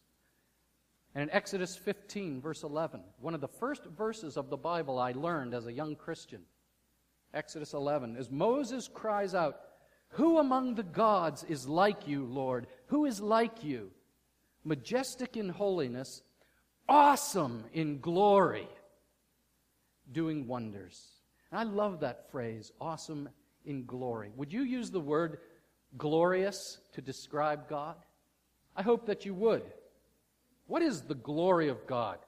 And 1.14 1.22
in 1.22 1.30
Exodus 1.30 1.76
15, 1.76 2.40
verse 2.40 2.62
11, 2.62 3.00
one 3.20 3.34
of 3.34 3.40
the 3.40 3.48
first 3.48 3.84
verses 3.84 4.36
of 4.36 4.50
the 4.50 4.56
Bible 4.56 4.98
I 4.98 5.12
learned 5.12 5.54
as 5.54 5.66
a 5.66 5.72
young 5.72 5.94
Christian, 5.94 6.42
Exodus 7.34 7.74
11, 7.74 8.16
as 8.16 8.30
Moses 8.30 8.88
cries 8.92 9.34
out, 9.34 9.60
who 10.08 10.38
among 10.38 10.74
the 10.74 10.82
gods 10.82 11.44
is 11.44 11.66
like 11.66 12.06
you, 12.06 12.24
Lord? 12.24 12.66
Who 12.86 13.06
is 13.06 13.20
like 13.20 13.64
you? 13.64 13.90
Majestic 14.64 15.36
in 15.36 15.48
holiness, 15.48 16.22
awesome 16.88 17.64
in 17.72 18.00
glory, 18.00 18.68
doing 20.10 20.46
wonders. 20.46 21.11
And 21.52 21.60
I 21.60 21.64
love 21.64 22.00
that 22.00 22.30
phrase, 22.30 22.72
awesome 22.80 23.28
in 23.66 23.84
glory. 23.84 24.32
Would 24.36 24.52
you 24.52 24.62
use 24.62 24.90
the 24.90 25.00
word 25.00 25.38
glorious 25.98 26.78
to 26.94 27.02
describe 27.02 27.68
God? 27.68 27.96
I 28.74 28.80
hope 28.80 29.06
that 29.06 29.26
you 29.26 29.34
would. 29.34 29.62
What 30.66 30.80
is 30.80 31.02
the 31.02 31.14
glory 31.14 31.68
of 31.68 31.86
God? 31.86 32.18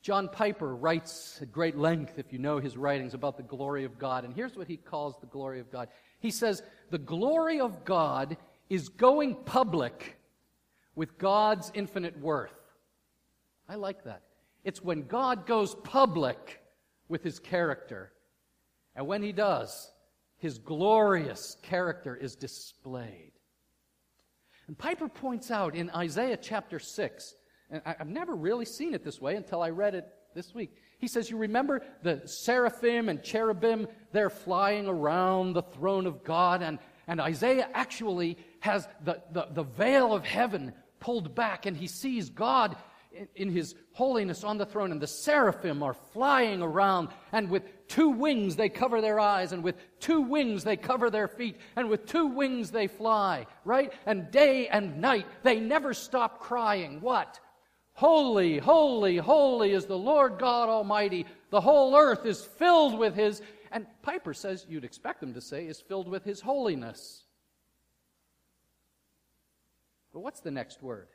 John 0.00 0.30
Piper 0.30 0.74
writes 0.74 1.38
at 1.42 1.52
great 1.52 1.76
length, 1.76 2.18
if 2.18 2.32
you 2.32 2.38
know 2.38 2.60
his 2.60 2.78
writings, 2.78 3.12
about 3.12 3.36
the 3.36 3.42
glory 3.42 3.84
of 3.84 3.98
God. 3.98 4.24
And 4.24 4.32
here's 4.34 4.56
what 4.56 4.68
he 4.68 4.78
calls 4.78 5.18
the 5.20 5.26
glory 5.26 5.60
of 5.60 5.70
God. 5.70 5.88
He 6.18 6.30
says, 6.30 6.62
The 6.88 6.96
glory 6.96 7.60
of 7.60 7.84
God 7.84 8.38
is 8.70 8.88
going 8.88 9.34
public 9.44 10.16
with 10.94 11.18
God's 11.18 11.70
infinite 11.74 12.18
worth. 12.18 12.54
I 13.68 13.74
like 13.74 14.04
that. 14.04 14.22
It's 14.68 14.84
when 14.84 15.06
God 15.06 15.46
goes 15.46 15.74
public 15.76 16.60
with 17.08 17.22
his 17.22 17.38
character. 17.38 18.12
And 18.94 19.06
when 19.06 19.22
he 19.22 19.32
does, 19.32 19.90
his 20.36 20.58
glorious 20.58 21.56
character 21.62 22.14
is 22.14 22.36
displayed. 22.36 23.32
And 24.66 24.76
Piper 24.76 25.08
points 25.08 25.50
out 25.50 25.74
in 25.74 25.88
Isaiah 25.88 26.36
chapter 26.36 26.78
6 26.78 27.34
and 27.70 27.80
I, 27.86 27.94
have 27.96 28.08
never 28.08 28.36
really 28.36 28.66
seen 28.66 28.92
it 28.92 29.02
this 29.02 29.22
way 29.22 29.36
until 29.36 29.62
I 29.62 29.70
read 29.70 29.94
it 29.94 30.06
this 30.34 30.54
week. 30.54 30.76
He 30.98 31.08
says, 31.08 31.30
You 31.30 31.38
remember 31.38 31.80
the 32.02 32.20
seraphim 32.26 33.08
and 33.08 33.22
cherubim? 33.22 33.88
They're 34.12 34.28
flying 34.28 34.86
around 34.86 35.54
the 35.54 35.62
throne 35.62 36.06
of 36.06 36.24
God, 36.24 36.62
and, 36.62 36.78
and 37.06 37.22
Isaiah 37.22 37.70
actually 37.72 38.36
has 38.60 38.86
the, 39.02 39.22
the, 39.32 39.48
the 39.50 39.62
veil 39.62 40.12
of 40.12 40.26
heaven 40.26 40.74
pulled 41.00 41.34
back, 41.34 41.64
and 41.64 41.74
he 41.74 41.86
sees 41.86 42.28
God 42.28 42.76
in, 43.12 43.28
in 43.34 43.50
his 43.50 43.74
holiness 43.92 44.44
on 44.44 44.58
the 44.58 44.66
throne, 44.66 44.92
and 44.92 45.00
the 45.00 45.06
seraphim 45.06 45.82
are 45.82 45.94
flying 45.94 46.62
around, 46.62 47.08
and 47.32 47.50
with 47.50 47.62
two 47.88 48.10
wings 48.10 48.56
they 48.56 48.68
cover 48.68 49.00
their 49.00 49.18
eyes, 49.18 49.52
and 49.52 49.62
with 49.62 49.76
two 50.00 50.20
wings 50.20 50.64
they 50.64 50.76
cover 50.76 51.10
their 51.10 51.28
feet, 51.28 51.56
and 51.76 51.88
with 51.88 52.06
two 52.06 52.26
wings 52.26 52.70
they 52.70 52.86
fly, 52.86 53.46
right? 53.64 53.92
And 54.06 54.30
day 54.30 54.68
and 54.68 55.00
night 55.00 55.26
they 55.42 55.60
never 55.60 55.94
stop 55.94 56.40
crying. 56.40 57.00
What? 57.00 57.40
Holy, 57.94 58.58
holy, 58.58 59.16
holy 59.16 59.72
is 59.72 59.86
the 59.86 59.98
Lord 59.98 60.38
God 60.38 60.68
Almighty. 60.68 61.26
The 61.50 61.60
whole 61.60 61.96
earth 61.96 62.26
is 62.26 62.44
filled 62.44 62.96
with 62.96 63.14
His, 63.16 63.42
and 63.72 63.86
Piper 64.02 64.32
says 64.34 64.64
you'd 64.68 64.84
expect 64.84 65.20
them 65.20 65.34
to 65.34 65.40
say, 65.40 65.66
is 65.66 65.80
filled 65.80 66.08
with 66.08 66.24
His 66.24 66.40
holiness. 66.40 67.24
But 70.12 70.20
what's 70.20 70.40
the 70.40 70.52
next 70.52 70.82
word? 70.82 71.08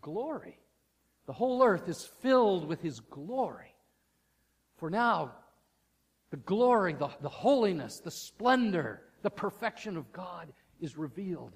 Glory. 0.00 0.58
The 1.26 1.32
whole 1.32 1.62
earth 1.62 1.88
is 1.88 2.08
filled 2.20 2.66
with 2.66 2.80
His 2.80 3.00
glory. 3.00 3.74
For 4.76 4.90
now, 4.90 5.32
the 6.30 6.36
glory, 6.38 6.92
the, 6.92 7.08
the 7.20 7.28
holiness, 7.28 8.00
the 8.00 8.10
splendor, 8.10 9.02
the 9.22 9.30
perfection 9.30 9.96
of 9.96 10.12
God 10.12 10.52
is 10.80 10.96
revealed. 10.96 11.52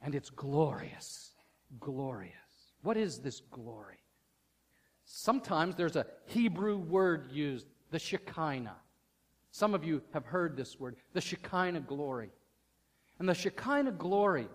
And 0.00 0.14
it's 0.14 0.30
glorious. 0.30 1.32
Glorious. 1.78 2.32
What 2.82 2.96
is 2.96 3.18
this 3.18 3.40
glory? 3.50 3.98
Sometimes 5.04 5.76
there's 5.76 5.96
a 5.96 6.06
Hebrew 6.26 6.78
word 6.78 7.30
used, 7.30 7.66
the 7.90 7.98
Shekinah. 7.98 8.76
Some 9.50 9.74
of 9.74 9.84
you 9.84 10.02
have 10.12 10.24
heard 10.24 10.56
this 10.56 10.80
word, 10.80 10.96
the 11.12 11.20
Shekinah 11.20 11.80
glory. 11.80 12.30
And 13.18 13.28
the 13.28 13.34
Shekinah 13.34 13.92
glory 13.92 14.48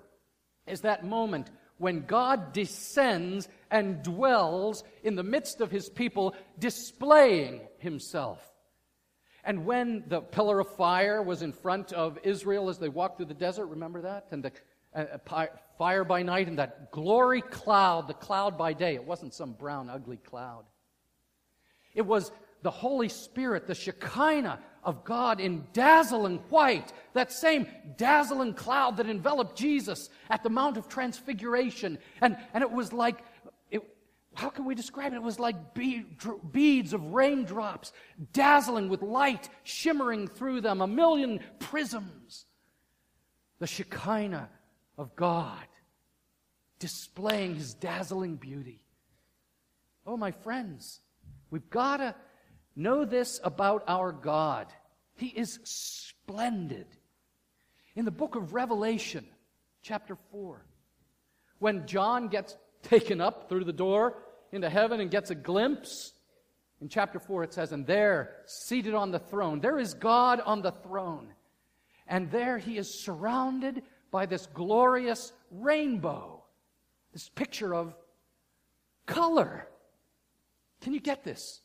is 0.65 0.81
that 0.81 1.05
moment 1.05 1.51
when 1.77 2.05
God 2.05 2.53
descends 2.53 3.48
and 3.69 4.01
dwells 4.03 4.84
in 5.03 5.15
the 5.15 5.24
midst 5.24 5.62
of 5.62 5.72
his 5.72 5.89
people, 5.89 6.36
displaying 6.57 7.62
himself. 7.79 8.41
And 9.43 9.65
when 9.65 10.03
the 10.07 10.22
pillar 10.22 10.60
of 10.60 10.75
fire 10.75 11.22
was 11.22 11.41
in 11.41 11.53
front 11.53 11.93
of 11.93 12.19
Israel 12.24 12.69
as 12.69 12.79
they 12.79 12.89
walked 12.89 13.17
through 13.17 13.27
the 13.27 13.34
desert, 13.34 13.67
remember 13.67 14.01
that? 14.01 14.27
And 14.31 14.43
the 14.43 14.51
uh, 14.93 15.17
uh, 15.29 15.46
fire 15.77 16.03
by 16.03 16.24
night 16.24 16.48
and 16.48 16.57
that 16.57 16.91
glory 16.91 17.41
cloud, 17.41 18.07
the 18.07 18.13
cloud 18.13 18.57
by 18.57 18.74
day. 18.74 18.96
It 18.96 19.03
wasn't 19.03 19.34
some 19.34 19.53
brown, 19.53 19.89
ugly 19.89 20.17
cloud. 20.17 20.65
It 21.93 22.05
was 22.05 22.31
the 22.63 22.72
Holy 22.72 23.10
Spirit, 23.10 23.67
the 23.67 23.75
Shekinah 23.75 24.60
of 24.88 25.03
God 25.03 25.41
in 25.41 25.67
dazzling 25.74 26.38
white, 26.50 26.94
that 27.13 27.34
same 27.34 27.67
dazzling 27.98 28.53
cloud 28.53 28.98
that 28.98 29.10
enveloped 29.10 29.58
Jesus 29.58 30.10
at 30.29 30.44
the 30.44 30.50
Mount 30.50 30.77
of 30.77 30.88
Transfiguration. 30.88 32.00
And, 32.22 32.38
and 32.53 32.63
it 32.63 32.72
was 32.72 32.94
like, 32.94 33.17
it, 33.70 33.84
how 34.34 34.50
can 34.50 34.63
we 34.63 34.75
describe 34.75 35.12
it? 35.12 35.17
It 35.17 35.22
was 35.22 35.41
like 35.41 35.58
beads 35.74 36.94
of 36.94 37.03
raindrops, 37.13 37.91
dazzling 38.32 38.88
with 38.88 39.01
light, 39.01 39.50
shimmering 39.63 40.29
through 40.29 40.62
them, 40.62 40.79
a 40.79 40.88
million 40.88 41.41
prisms. 41.60 42.46
The 43.60 43.67
Shekinah 43.67 44.50
of 44.98 45.17
God, 45.17 45.67
displaying 46.79 47.56
his 47.56 47.74
dazzling 47.74 48.38
beauty. 48.38 48.79
Oh, 50.06 50.15
my 50.15 50.32
friends, 50.32 51.01
we've 51.51 51.70
got 51.70 51.98
to 51.98 52.15
know 52.77 53.03
this 53.03 53.41
about 53.44 53.84
our 53.88 54.12
God. 54.12 54.67
He 55.17 55.27
is 55.27 55.59
splendid. 55.63 56.88
In 57.95 58.05
the 58.05 58.12
book 58.12 58.36
of 58.36 58.53
Revelation, 58.53 59.25
chapter 59.81 60.17
4, 60.31 60.65
when 61.59 61.88
John 61.88 62.27
gets 62.27 62.55
taken 62.83 63.21
up 63.21 63.50
through 63.50 63.65
the 63.65 63.74
door 63.74 64.17
into 64.51 64.69
heaven 64.69 65.00
and 65.00 65.12
gets 65.12 65.29
a 65.29 65.36
glimpse. 65.36 66.13
In 66.81 66.89
chapter 66.89 67.19
4, 67.19 67.43
it 67.43 67.53
says, 67.53 67.71
And 67.71 67.86
there, 67.86 68.36
seated 68.45 68.93
on 68.93 69.12
the 69.12 69.19
throne, 69.19 69.59
there 69.59 69.79
is 69.79 69.93
God 69.93 70.39
on 70.39 70.62
the 70.62 70.71
throne. 70.71 71.29
And 72.07 72.31
there 72.31 72.57
he 72.57 72.77
is 72.77 73.01
surrounded 73.03 73.83
by 74.12 74.25
this 74.25 74.47
glorious 74.53 75.33
rainbow, 75.51 76.43
this 77.12 77.29
picture 77.29 77.75
of 77.75 77.93
color. 79.05 79.67
Can 80.81 80.93
you 80.93 81.00
get 81.00 81.24
this? 81.24 81.62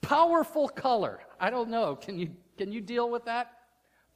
Powerful 0.00 0.68
color. 0.68 1.20
I 1.40 1.50
don't 1.50 1.70
know. 1.70 1.96
Can 1.96 2.18
you, 2.18 2.30
can 2.58 2.72
you 2.72 2.80
deal 2.80 3.08
with 3.08 3.24
that? 3.24 3.52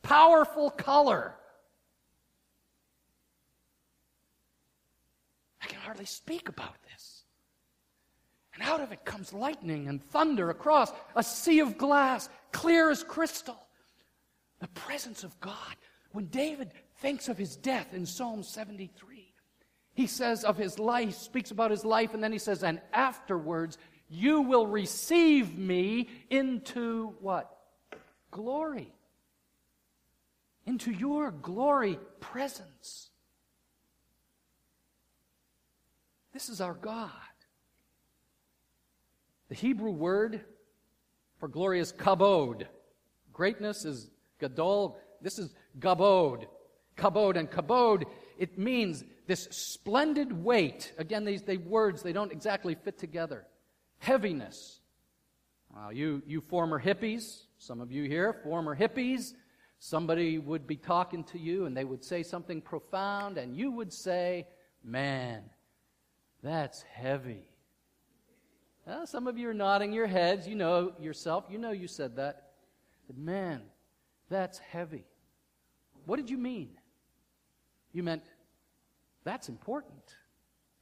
Powerful 0.02 0.70
color. 0.70 1.34
I 5.62 5.66
can 5.66 5.78
hardly 5.78 6.04
speak 6.04 6.48
about 6.48 6.74
this. 6.90 7.22
And 8.54 8.62
out 8.62 8.80
of 8.80 8.92
it 8.92 9.04
comes 9.04 9.32
lightning 9.32 9.88
and 9.88 10.02
thunder 10.10 10.50
across 10.50 10.92
a 11.16 11.22
sea 11.22 11.60
of 11.60 11.78
glass, 11.78 12.28
clear 12.50 12.90
as 12.90 13.02
crystal. 13.02 13.56
The 14.58 14.68
presence 14.68 15.24
of 15.24 15.38
God. 15.40 15.76
When 16.10 16.26
David 16.26 16.72
thinks 16.98 17.28
of 17.28 17.38
his 17.38 17.56
death 17.56 17.94
in 17.94 18.04
Psalm 18.04 18.42
73, 18.42 19.32
he 19.94 20.06
says 20.06 20.44
of 20.44 20.58
his 20.58 20.78
life, 20.78 21.14
speaks 21.14 21.50
about 21.50 21.70
his 21.70 21.84
life, 21.84 22.12
and 22.12 22.22
then 22.22 22.32
he 22.32 22.38
says, 22.38 22.62
and 22.62 22.80
afterwards 22.92 23.78
you 24.08 24.42
will 24.42 24.66
receive 24.66 25.56
me 25.56 26.08
into 26.28 27.14
what? 27.20 27.51
Glory. 28.32 28.92
Into 30.66 30.90
your 30.90 31.30
glory 31.30 32.00
presence. 32.18 33.10
This 36.32 36.48
is 36.48 36.60
our 36.60 36.74
God. 36.74 37.10
The 39.48 39.54
Hebrew 39.54 39.90
word 39.90 40.40
for 41.38 41.46
glory 41.46 41.78
is 41.78 41.92
kabod. 41.92 42.66
Greatness 43.32 43.84
is 43.84 44.10
gadol. 44.40 44.98
This 45.20 45.38
is 45.38 45.54
gabod. 45.78 46.46
Kabod. 46.96 47.36
And 47.36 47.50
kabod, 47.50 48.04
it 48.38 48.58
means 48.58 49.04
this 49.26 49.48
splendid 49.50 50.32
weight. 50.32 50.92
Again, 50.98 51.24
these 51.24 51.42
they 51.42 51.58
words, 51.58 52.02
they 52.02 52.12
don't 52.12 52.32
exactly 52.32 52.74
fit 52.74 52.98
together. 52.98 53.46
Heaviness. 53.98 54.80
Well, 55.74 55.92
you, 55.92 56.22
you 56.26 56.40
former 56.40 56.80
hippies, 56.80 57.42
some 57.62 57.80
of 57.80 57.92
you 57.92 58.02
here, 58.02 58.32
former 58.32 58.76
hippies, 58.76 59.34
somebody 59.78 60.36
would 60.38 60.66
be 60.66 60.74
talking 60.74 61.22
to 61.22 61.38
you 61.38 61.66
and 61.66 61.76
they 61.76 61.84
would 61.84 62.02
say 62.02 62.24
something 62.24 62.60
profound, 62.60 63.38
and 63.38 63.56
you 63.56 63.70
would 63.70 63.92
say, 63.92 64.48
Man, 64.82 65.44
that's 66.42 66.82
heavy. 66.82 67.44
Some 69.04 69.28
of 69.28 69.38
you 69.38 69.48
are 69.48 69.54
nodding 69.54 69.92
your 69.92 70.08
heads. 70.08 70.48
You 70.48 70.56
know 70.56 70.92
yourself. 71.00 71.44
You 71.48 71.58
know 71.58 71.70
you 71.70 71.86
said 71.86 72.16
that. 72.16 72.50
But 73.06 73.16
man, 73.16 73.62
that's 74.28 74.58
heavy. 74.58 75.04
What 76.04 76.16
did 76.16 76.28
you 76.28 76.38
mean? 76.38 76.70
You 77.92 78.02
meant 78.02 78.24
that's 79.22 79.48
important. 79.48 80.16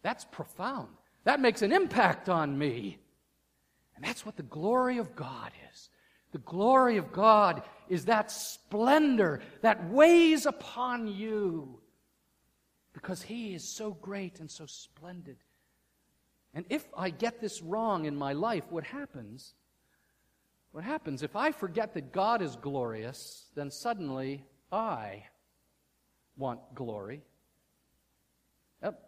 That's 0.00 0.24
profound. 0.24 0.88
That 1.24 1.40
makes 1.40 1.61
an 1.61 1.72
impact 1.72 2.31
on 2.31 2.57
me. 2.57 2.96
And 3.96 4.02
that's 4.02 4.24
what 4.24 4.37
the 4.38 4.44
glory 4.44 4.96
of 4.96 5.14
God 5.14 5.52
is. 5.70 5.90
The 6.32 6.38
glory 6.38 6.96
of 6.96 7.12
God 7.12 7.62
is 7.88 8.04
that 8.04 8.30
splendor 8.30 9.40
that 9.62 9.90
weighs 9.90 10.46
upon 10.46 11.08
you 11.08 11.80
because 12.92 13.22
He 13.22 13.54
is 13.54 13.64
so 13.64 13.92
great 13.92 14.40
and 14.40 14.50
so 14.50 14.66
splendid. 14.66 15.38
And 16.54 16.64
if 16.68 16.86
I 16.96 17.10
get 17.10 17.40
this 17.40 17.62
wrong 17.62 18.04
in 18.04 18.16
my 18.16 18.32
life, 18.32 18.64
what 18.70 18.84
happens? 18.84 19.54
What 20.72 20.84
happens? 20.84 21.22
If 21.22 21.34
I 21.34 21.50
forget 21.50 21.94
that 21.94 22.12
God 22.12 22.42
is 22.42 22.56
glorious, 22.56 23.46
then 23.54 23.70
suddenly 23.70 24.44
I 24.70 25.24
want 26.36 26.60
glory. 26.74 27.22
Yep. 28.82 29.00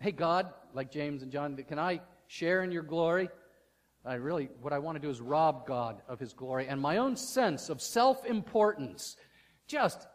Hey, 0.00 0.12
God, 0.12 0.52
like 0.74 0.90
James 0.90 1.22
and 1.22 1.30
John, 1.30 1.56
can 1.68 1.78
I 1.78 2.00
share 2.26 2.62
in 2.62 2.72
your 2.72 2.82
glory? 2.82 3.28
I 4.06 4.14
really, 4.14 4.48
what 4.60 4.72
I 4.72 4.78
want 4.78 4.96
to 4.96 5.02
do 5.02 5.10
is 5.10 5.20
rob 5.20 5.66
God 5.66 6.00
of 6.08 6.20
his 6.20 6.32
glory. 6.32 6.68
And 6.68 6.80
my 6.80 6.98
own 6.98 7.16
sense 7.16 7.68
of 7.68 7.82
self 7.82 8.24
importance 8.24 9.16
just 9.66 10.06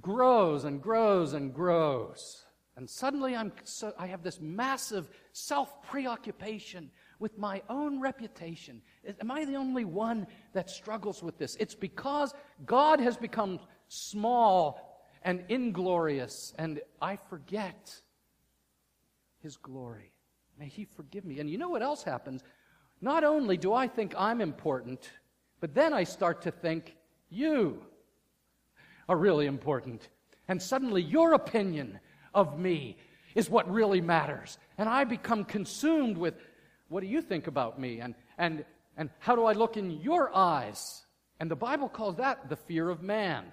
grows 0.00 0.64
and 0.64 0.80
grows 0.80 1.34
and 1.34 1.52
grows. 1.52 2.44
And 2.76 2.88
suddenly 2.88 3.36
I'm 3.36 3.52
so, 3.64 3.92
I 3.98 4.06
have 4.06 4.22
this 4.22 4.40
massive 4.40 5.10
self 5.32 5.82
preoccupation 5.82 6.90
with 7.18 7.36
my 7.36 7.62
own 7.68 8.00
reputation. 8.00 8.80
Am 9.20 9.30
I 9.30 9.44
the 9.44 9.56
only 9.56 9.84
one 9.84 10.26
that 10.54 10.70
struggles 10.70 11.22
with 11.22 11.36
this? 11.36 11.56
It's 11.60 11.74
because 11.74 12.32
God 12.64 13.00
has 13.00 13.16
become 13.16 13.60
small 13.88 15.04
and 15.22 15.44
inglorious, 15.50 16.54
and 16.58 16.80
I 17.02 17.16
forget 17.16 18.00
His 19.42 19.58
glory. 19.58 20.12
May 20.58 20.68
He 20.68 20.86
forgive 20.86 21.26
me. 21.26 21.40
And 21.40 21.50
you 21.50 21.58
know 21.58 21.68
what 21.68 21.82
else 21.82 22.02
happens? 22.02 22.42
Not 23.00 23.24
only 23.24 23.56
do 23.56 23.72
I 23.72 23.88
think 23.88 24.14
I'm 24.16 24.40
important, 24.40 25.10
but 25.60 25.74
then 25.74 25.92
I 25.92 26.04
start 26.04 26.42
to 26.42 26.50
think 26.50 26.96
you 27.30 27.82
are 29.08 29.16
really 29.16 29.46
important. 29.46 30.08
And 30.48 30.60
suddenly 30.60 31.02
your 31.02 31.34
opinion 31.34 32.00
of 32.34 32.58
me 32.58 32.96
is 33.34 33.48
what 33.48 33.70
really 33.70 34.00
matters. 34.00 34.58
And 34.78 34.88
I 34.88 35.04
become 35.04 35.44
consumed 35.44 36.18
with 36.18 36.34
what 36.88 37.00
do 37.00 37.06
you 37.06 37.22
think 37.22 37.46
about 37.46 37.78
me? 37.78 38.00
And, 38.00 38.14
and, 38.36 38.64
and 38.96 39.10
how 39.20 39.36
do 39.36 39.44
I 39.44 39.52
look 39.52 39.76
in 39.76 40.00
your 40.00 40.34
eyes? 40.34 41.04
And 41.38 41.50
the 41.50 41.56
Bible 41.56 41.88
calls 41.88 42.16
that 42.16 42.48
the 42.48 42.56
fear 42.56 42.90
of 42.90 43.02
man. 43.02 43.44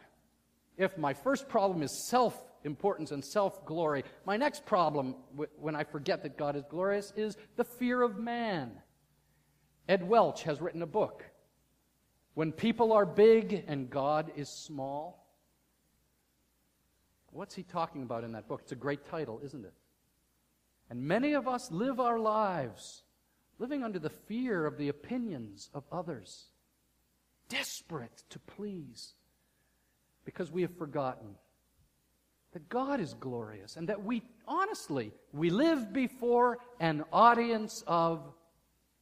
If 0.78 0.98
my 0.98 1.14
first 1.14 1.48
problem 1.48 1.82
is 1.84 2.08
self 2.08 2.44
importance 2.64 3.12
and 3.12 3.24
self 3.24 3.66
glory, 3.66 4.04
my 4.26 4.38
next 4.38 4.66
problem 4.66 5.16
when 5.60 5.76
I 5.76 5.84
forget 5.84 6.24
that 6.24 6.38
God 6.38 6.56
is 6.56 6.64
glorious 6.70 7.14
is 7.16 7.38
the 7.56 7.64
fear 7.64 8.02
of 8.02 8.18
man. 8.18 8.72
Ed 9.88 10.08
Welch 10.08 10.44
has 10.44 10.60
written 10.60 10.82
a 10.82 10.88
book, 10.88 11.24
When 12.34 12.52
People 12.52 12.92
Are 12.92 13.06
Big 13.06 13.64
and 13.68 13.90
God 13.90 14.32
is 14.36 14.50
Small. 14.50 15.26
What's 17.32 17.56
he 17.56 17.64
talking 17.64 18.04
about 18.04 18.24
in 18.24 18.34
that 18.34 18.48
book? 18.48 18.62
It's 18.64 18.72
a 18.72 18.76
great 18.76 19.06
title, 19.06 19.40
isn't 19.44 19.64
it? 19.64 19.74
And 20.90 21.02
many 21.04 21.34
of 21.34 21.48
us 21.48 21.72
live 21.72 22.00
our 22.00 22.20
lives 22.20 23.04
living 23.60 23.84
under 23.84 24.00
the 24.00 24.10
fear 24.10 24.66
of 24.66 24.78
the 24.78 24.90
opinions 24.90 25.70
of 25.74 25.84
others, 25.92 26.46
desperate 27.50 28.24
to 28.30 28.40
please, 28.40 29.14
because 30.26 30.52
we 30.52 30.62
have 30.62 30.78
forgotten 30.78 31.36
that 32.54 32.70
God 32.70 33.00
is 33.00 33.14
glorious 33.14 33.78
and 33.78 33.90
that 33.90 34.04
we, 34.04 34.22
honestly, 34.48 35.12
we 35.34 35.50
live 35.50 35.92
before 35.94 36.60
an 36.80 37.04
audience 37.12 37.84
of 37.88 38.22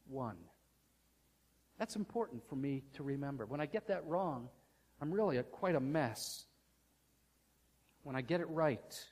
one. 0.08 0.36
That's 1.78 1.96
important 1.96 2.42
for 2.48 2.56
me 2.56 2.82
to 2.94 3.02
remember. 3.02 3.46
When 3.46 3.60
I 3.60 3.66
get 3.66 3.88
that 3.88 4.06
wrong, 4.06 4.48
I'm 5.00 5.12
really 5.12 5.36
a, 5.36 5.42
quite 5.42 5.74
a 5.74 5.80
mess. 5.80 6.46
When 8.02 8.16
I 8.16 8.22
get 8.22 8.40
it 8.40 8.48
right, 8.48 9.04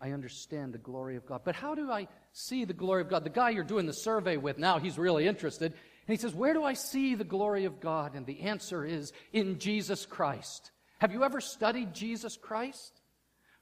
I 0.00 0.12
understand 0.12 0.72
the 0.72 0.78
glory 0.78 1.16
of 1.16 1.26
God. 1.26 1.42
But 1.44 1.54
how 1.54 1.74
do 1.74 1.90
I 1.90 2.08
see 2.32 2.64
the 2.64 2.72
glory 2.72 3.02
of 3.02 3.10
God? 3.10 3.24
The 3.24 3.30
guy 3.30 3.50
you're 3.50 3.64
doing 3.64 3.86
the 3.86 3.92
survey 3.92 4.36
with 4.36 4.58
now, 4.58 4.78
he's 4.78 4.98
really 4.98 5.26
interested. 5.26 5.72
And 5.72 6.16
he 6.16 6.20
says, 6.20 6.34
Where 6.34 6.54
do 6.54 6.64
I 6.64 6.72
see 6.72 7.14
the 7.14 7.24
glory 7.24 7.64
of 7.66 7.80
God? 7.80 8.14
And 8.14 8.26
the 8.26 8.40
answer 8.40 8.84
is 8.84 9.12
in 9.32 9.58
Jesus 9.58 10.06
Christ. 10.06 10.70
Have 10.98 11.12
you 11.12 11.22
ever 11.24 11.40
studied 11.40 11.94
Jesus 11.94 12.36
Christ? 12.36 13.00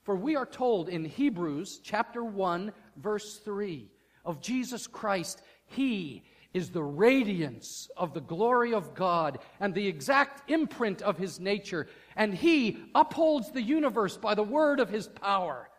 For 0.03 0.17
we 0.17 0.37
are 0.37 0.47
told 0.47 0.89
in 0.89 1.05
Hebrews 1.05 1.81
chapter 1.83 2.25
1, 2.25 2.73
verse 2.97 3.39
3 3.39 3.91
of 4.25 4.41
Jesus 4.41 4.87
Christ, 4.87 5.43
He 5.67 6.25
is 6.53 6.71
the 6.71 6.83
radiance 6.83 7.89
of 7.97 8.13
the 8.13 8.21
glory 8.21 8.75
of 8.75 8.95
God 8.95 9.39
and 9.61 9.73
the 9.73 9.87
exact 9.87 10.51
imprint 10.51 11.01
of 11.03 11.17
His 11.17 11.39
nature 11.39 11.87
and 12.21 12.35
he 12.35 12.77
upholds 12.95 13.51
the 13.51 13.63
universe 13.63 14.19
by 14.19 14.35
the 14.35 14.43
word 14.43 14.79
of 14.79 14.91
his 14.91 15.09
power. 15.09 15.71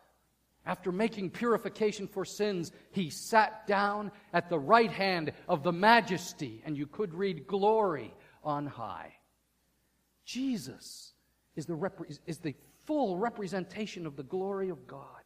After 0.65 0.91
making 0.91 1.29
purification 1.29 2.07
for 2.07 2.25
sins, 2.25 2.71
he 2.89 3.11
sat 3.11 3.67
down 3.67 4.11
at 4.33 4.49
the 4.49 4.57
right 4.57 4.91
hand 4.91 5.33
of 5.47 5.61
the 5.61 5.71
majesty, 5.71 6.63
and 6.65 6.75
you 6.75 6.87
could 6.87 7.13
read 7.13 7.45
glory 7.45 8.11
on 8.43 8.65
high. 8.65 9.13
Jesus 10.25 11.13
is 11.55 11.67
the, 11.67 11.91
is 12.25 12.39
the 12.39 12.55
full 12.87 13.19
representation 13.19 14.07
of 14.07 14.15
the 14.15 14.23
glory 14.23 14.69
of 14.69 14.87
God. 14.87 15.21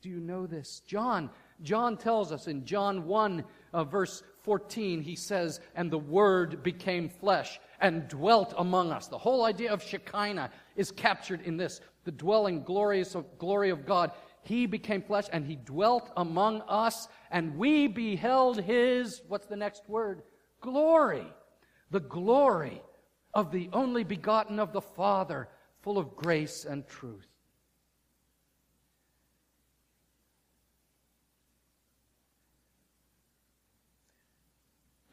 Do 0.00 0.08
you 0.08 0.20
know 0.20 0.46
this? 0.46 0.80
John, 0.86 1.28
John 1.62 1.96
tells 1.96 2.30
us 2.30 2.46
in 2.46 2.64
John 2.64 3.06
1, 3.06 3.44
uh, 3.74 3.84
verse 3.84 4.22
14, 4.42 5.02
he 5.02 5.16
says, 5.16 5.60
And 5.74 5.90
the 5.90 5.98
Word 5.98 6.62
became 6.62 7.08
flesh 7.08 7.60
and 7.80 8.08
dwelt 8.08 8.54
among 8.56 8.92
us. 8.92 9.08
The 9.08 9.18
whole 9.18 9.44
idea 9.44 9.72
of 9.72 9.82
Shekinah 9.82 10.50
is 10.76 10.90
captured 10.90 11.42
in 11.42 11.56
this 11.56 11.80
the 12.04 12.12
dwelling 12.12 12.62
glorious 12.62 13.14
of, 13.14 13.38
glory 13.38 13.70
of 13.70 13.84
God. 13.86 14.12
He 14.42 14.66
became 14.66 15.02
flesh 15.02 15.24
and 15.32 15.44
he 15.44 15.56
dwelt 15.56 16.10
among 16.16 16.60
us, 16.68 17.08
and 17.30 17.56
we 17.56 17.88
beheld 17.88 18.60
his, 18.60 19.22
what's 19.28 19.46
the 19.46 19.56
next 19.56 19.88
word? 19.88 20.22
Glory. 20.60 21.26
The 21.90 22.00
glory 22.00 22.82
of 23.32 23.50
the 23.50 23.70
only 23.72 24.04
begotten 24.04 24.60
of 24.60 24.72
the 24.72 24.80
Father, 24.80 25.48
full 25.80 25.98
of 25.98 26.14
grace 26.14 26.64
and 26.64 26.86
truth. 26.86 27.33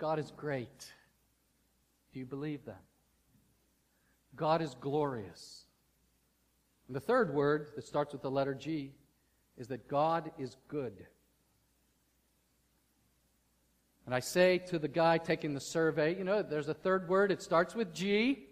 God 0.02 0.18
is 0.18 0.32
great. 0.36 0.92
Do 2.12 2.18
you 2.18 2.26
believe 2.26 2.66
that? 2.66 2.82
God 4.36 4.64
is 4.64 4.76
glorious. 4.82 5.66
And 6.88 6.96
the 6.96 7.00
third 7.00 7.36
word 7.36 7.70
that 7.76 7.86
starts 7.86 8.12
with 8.12 8.24
the 8.24 8.32
letter 8.32 8.56
G 8.56 8.94
is 9.60 9.68
that 9.68 9.88
God 9.88 10.32
is 10.40 10.58
good. 10.68 11.06
And 14.08 14.16
I 14.16 14.22
say 14.22 14.58
to 14.70 14.80
the 14.80 14.88
guy 14.88 15.20
taking 15.20 15.54
the 15.54 15.60
survey, 15.60 16.18
you 16.18 16.24
know, 16.24 16.42
there's 16.42 16.68
a 16.68 16.74
third 16.74 17.08
word, 17.08 17.32
it 17.32 17.44
starts 17.44 17.76
with 17.76 17.94
G. 17.94 18.48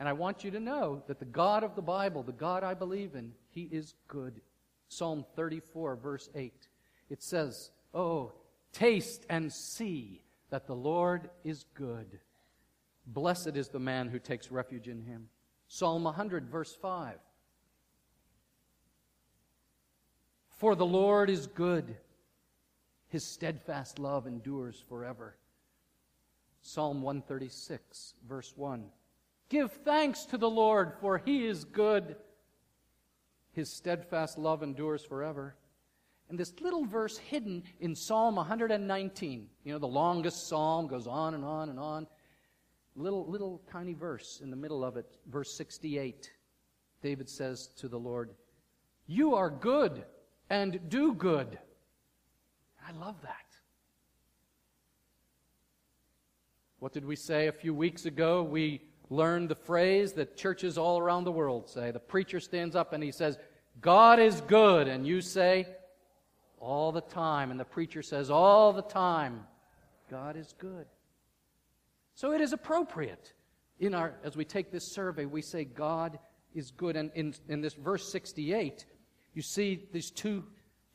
And 0.00 0.08
I 0.08 0.14
want 0.14 0.42
you 0.42 0.50
to 0.52 0.60
know 0.60 1.02
that 1.06 1.18
the 1.18 1.26
God 1.26 1.64
of 1.64 1.76
the 1.76 1.82
Bible, 1.82 2.22
the 2.22 2.32
God 2.32 2.64
I 2.64 2.72
believe 2.72 3.14
in, 3.14 3.34
He 3.50 3.64
is 3.64 3.92
good. 4.06 4.40
Psalm 4.88 5.26
34, 5.36 5.96
verse 5.96 6.30
8. 6.34 6.54
It 7.10 7.22
says, 7.22 7.72
Oh, 7.92 8.32
taste 8.72 9.26
and 9.28 9.52
see 9.52 10.22
that 10.50 10.66
the 10.66 10.74
Lord 10.74 11.30
is 11.44 11.64
good. 11.74 12.20
Blessed 13.06 13.56
is 13.56 13.68
the 13.68 13.78
man 13.78 14.08
who 14.08 14.18
takes 14.18 14.50
refuge 14.50 14.88
in 14.88 15.02
Him. 15.02 15.28
Psalm 15.68 16.04
100, 16.04 16.48
verse 16.48 16.74
5. 16.74 17.18
For 20.50 20.74
the 20.74 20.86
Lord 20.86 21.30
is 21.30 21.46
good. 21.46 21.96
His 23.08 23.24
steadfast 23.24 23.98
love 23.98 24.26
endures 24.26 24.82
forever. 24.88 25.36
Psalm 26.60 27.00
136, 27.00 28.14
verse 28.28 28.52
1. 28.56 28.84
Give 29.48 29.72
thanks 29.72 30.24
to 30.26 30.36
the 30.36 30.50
Lord, 30.50 30.92
for 31.00 31.18
he 31.18 31.46
is 31.46 31.64
good. 31.64 32.16
His 33.52 33.70
steadfast 33.72 34.36
love 34.36 34.62
endures 34.62 35.04
forever. 35.04 35.56
And 36.28 36.38
this 36.38 36.52
little 36.60 36.84
verse 36.84 37.16
hidden 37.16 37.62
in 37.80 37.94
Psalm 37.94 38.36
119, 38.36 39.48
you 39.64 39.72
know, 39.72 39.78
the 39.78 39.86
longest 39.86 40.46
psalm 40.46 40.86
goes 40.86 41.06
on 41.06 41.34
and 41.34 41.44
on 41.44 41.70
and 41.70 41.80
on. 41.80 42.06
Little, 42.96 43.26
little 43.26 43.62
tiny 43.70 43.94
verse 43.94 44.40
in 44.42 44.50
the 44.50 44.56
middle 44.56 44.84
of 44.84 44.96
it, 44.96 45.06
verse 45.26 45.56
68. 45.56 46.30
David 47.02 47.28
says 47.28 47.68
to 47.78 47.88
the 47.88 47.98
Lord, 47.98 48.30
You 49.06 49.34
are 49.36 49.48
good 49.48 50.04
and 50.50 50.80
do 50.88 51.14
good. 51.14 51.58
I 52.86 52.92
love 52.92 53.16
that. 53.22 53.36
What 56.80 56.92
did 56.92 57.04
we 57.04 57.16
say 57.16 57.46
a 57.46 57.52
few 57.52 57.74
weeks 57.74 58.04
ago? 58.04 58.42
We 58.42 58.82
learned 59.10 59.48
the 59.48 59.54
phrase 59.54 60.12
that 60.14 60.36
churches 60.36 60.76
all 60.76 60.98
around 60.98 61.24
the 61.24 61.32
world 61.32 61.68
say. 61.68 61.90
The 61.90 61.98
preacher 61.98 62.40
stands 62.40 62.76
up 62.76 62.92
and 62.92 63.02
he 63.02 63.12
says, 63.12 63.38
God 63.80 64.18
is 64.18 64.40
good. 64.42 64.88
And 64.88 65.06
you 65.06 65.20
say, 65.20 65.66
all 66.60 66.92
the 66.92 67.00
time. 67.00 67.50
And 67.50 67.58
the 67.58 67.64
preacher 67.64 68.02
says, 68.02 68.30
all 68.30 68.72
the 68.72 68.82
time, 68.82 69.46
God 70.10 70.36
is 70.36 70.54
good. 70.58 70.86
So 72.14 72.32
it 72.32 72.40
is 72.40 72.52
appropriate 72.52 73.32
in 73.78 73.94
our, 73.94 74.14
as 74.24 74.36
we 74.36 74.44
take 74.44 74.70
this 74.70 74.90
survey, 74.90 75.24
we 75.24 75.42
say 75.42 75.64
God 75.64 76.18
is 76.54 76.70
good. 76.70 76.96
And 76.96 77.10
in, 77.14 77.34
in 77.48 77.60
this 77.60 77.74
verse 77.74 78.10
68, 78.10 78.84
you 79.34 79.42
see 79.42 79.86
these 79.92 80.10
two, 80.10 80.44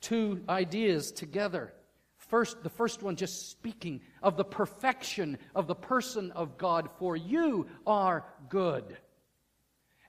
two 0.02 0.42
ideas 0.50 1.12
together. 1.12 1.74
First, 2.18 2.64
the 2.64 2.70
first 2.70 3.04
one 3.04 3.16
just 3.16 3.50
speaking 3.52 4.02
of 4.22 4.38
the 4.38 4.44
perfection 4.44 5.38
of 5.56 5.68
the 5.68 5.76
person 5.76 6.32
of 6.32 6.58
God, 6.58 6.90
for 6.98 7.16
you 7.16 7.68
are 7.86 8.26
good. 8.50 8.98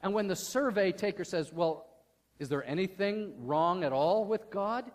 And 0.02 0.14
when 0.14 0.26
the 0.26 0.36
survey 0.36 0.92
taker 0.92 1.24
says, 1.24 1.52
Well, 1.52 1.86
is 2.38 2.48
there 2.48 2.64
anything 2.64 3.34
wrong 3.38 3.84
at 3.84 3.92
all 3.92 4.24
with 4.24 4.50
God? 4.50 4.90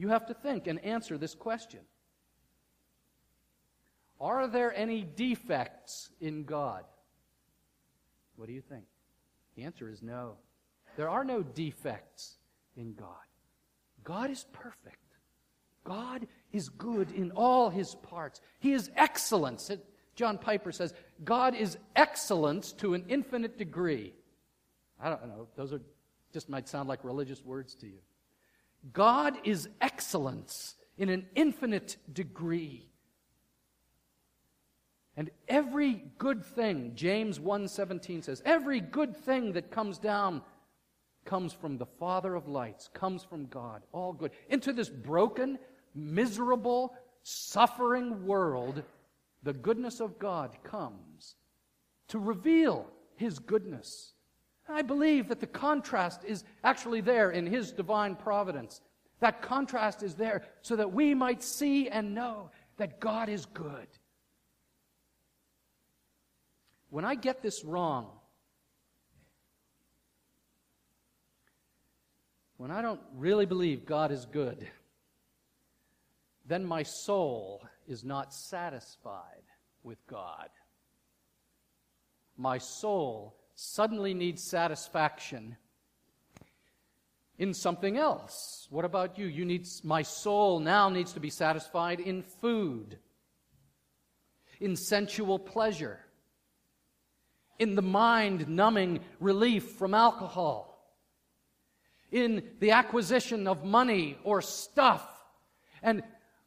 You 0.00 0.08
have 0.08 0.24
to 0.28 0.34
think 0.34 0.66
and 0.66 0.82
answer 0.82 1.18
this 1.18 1.34
question 1.34 1.80
Are 4.18 4.48
there 4.48 4.74
any 4.74 5.02
defects 5.02 6.08
in 6.22 6.44
God? 6.44 6.84
What 8.36 8.48
do 8.48 8.54
you 8.54 8.62
think? 8.62 8.84
The 9.56 9.64
answer 9.64 9.90
is 9.90 10.00
no. 10.00 10.36
There 10.96 11.10
are 11.10 11.22
no 11.22 11.42
defects 11.42 12.38
in 12.78 12.94
God. 12.94 13.08
God 14.02 14.30
is 14.30 14.46
perfect. 14.54 14.96
God 15.84 16.26
is 16.50 16.70
good 16.70 17.10
in 17.10 17.32
all 17.32 17.68
his 17.68 17.94
parts. 17.96 18.40
He 18.58 18.72
is 18.72 18.90
excellence. 18.96 19.70
John 20.14 20.38
Piper 20.38 20.72
says, 20.72 20.94
God 21.24 21.54
is 21.54 21.76
excellence 21.94 22.72
to 22.72 22.94
an 22.94 23.04
infinite 23.08 23.58
degree. 23.58 24.14
I 24.98 25.10
don't 25.10 25.28
know, 25.28 25.48
those 25.56 25.74
are 25.74 25.82
just 26.32 26.48
might 26.48 26.68
sound 26.68 26.88
like 26.88 27.04
religious 27.04 27.44
words 27.44 27.74
to 27.76 27.86
you. 27.86 27.98
God 28.92 29.38
is 29.44 29.68
excellence 29.80 30.76
in 30.96 31.08
an 31.08 31.26
infinite 31.34 31.96
degree. 32.12 32.90
And 35.16 35.30
every 35.48 36.04
good 36.18 36.44
thing, 36.44 36.92
James 36.94 37.38
1:17 37.38 38.24
says, 38.24 38.42
every 38.44 38.80
good 38.80 39.16
thing 39.16 39.52
that 39.52 39.70
comes 39.70 39.98
down 39.98 40.42
comes 41.24 41.52
from 41.52 41.76
the 41.76 41.86
Father 41.86 42.34
of 42.34 42.48
lights, 42.48 42.88
comes 42.94 43.22
from 43.22 43.46
God, 43.46 43.82
all 43.92 44.12
good. 44.12 44.32
Into 44.48 44.72
this 44.72 44.88
broken, 44.88 45.58
miserable, 45.94 46.94
suffering 47.22 48.26
world, 48.26 48.82
the 49.42 49.52
goodness 49.52 50.00
of 50.00 50.18
God 50.18 50.56
comes 50.62 51.36
to 52.08 52.18
reveal 52.18 52.86
His 53.16 53.38
goodness. 53.38 54.14
I 54.70 54.82
believe 54.82 55.28
that 55.28 55.40
the 55.40 55.46
contrast 55.46 56.24
is 56.24 56.44
actually 56.64 57.00
there 57.00 57.30
in 57.30 57.46
His 57.46 57.72
divine 57.72 58.14
providence. 58.14 58.80
That 59.20 59.42
contrast 59.42 60.02
is 60.02 60.14
there 60.14 60.42
so 60.62 60.76
that 60.76 60.92
we 60.92 61.14
might 61.14 61.42
see 61.42 61.88
and 61.88 62.14
know 62.14 62.50
that 62.78 63.00
God 63.00 63.28
is 63.28 63.46
good. 63.46 63.86
When 66.88 67.04
I 67.04 67.14
get 67.14 67.42
this 67.42 67.64
wrong, 67.64 68.08
when 72.56 72.70
I 72.70 72.82
don't 72.82 73.00
really 73.14 73.46
believe 73.46 73.86
God 73.86 74.10
is 74.10 74.26
good, 74.26 74.66
then 76.46 76.64
my 76.64 76.82
soul 76.82 77.62
is 77.86 78.04
not 78.04 78.34
satisfied 78.34 79.44
with 79.82 80.04
God. 80.06 80.48
My 82.36 82.58
soul 82.58 83.36
suddenly 83.62 84.14
needs 84.14 84.42
satisfaction 84.42 85.54
in 87.38 87.52
something 87.52 87.98
else. 87.98 88.66
What 88.70 88.86
about 88.86 89.18
you? 89.18 89.26
You 89.26 89.44
need 89.44 89.68
my 89.84 90.00
soul 90.00 90.60
now 90.60 90.88
needs 90.88 91.12
to 91.12 91.20
be 91.20 91.28
satisfied 91.28 92.00
in 92.00 92.22
food, 92.22 92.96
in 94.60 94.76
sensual 94.76 95.38
pleasure, 95.38 96.00
in 97.58 97.74
the 97.74 97.82
mind 97.82 98.48
numbing 98.48 99.00
relief 99.20 99.72
from 99.72 99.92
alcohol 99.92 100.66
in 102.10 102.42
the 102.60 102.70
acquisition 102.70 103.46
of 103.46 103.62
money 103.62 104.16
or 104.24 104.40
stuff. 104.40 105.06
And 105.82 106.02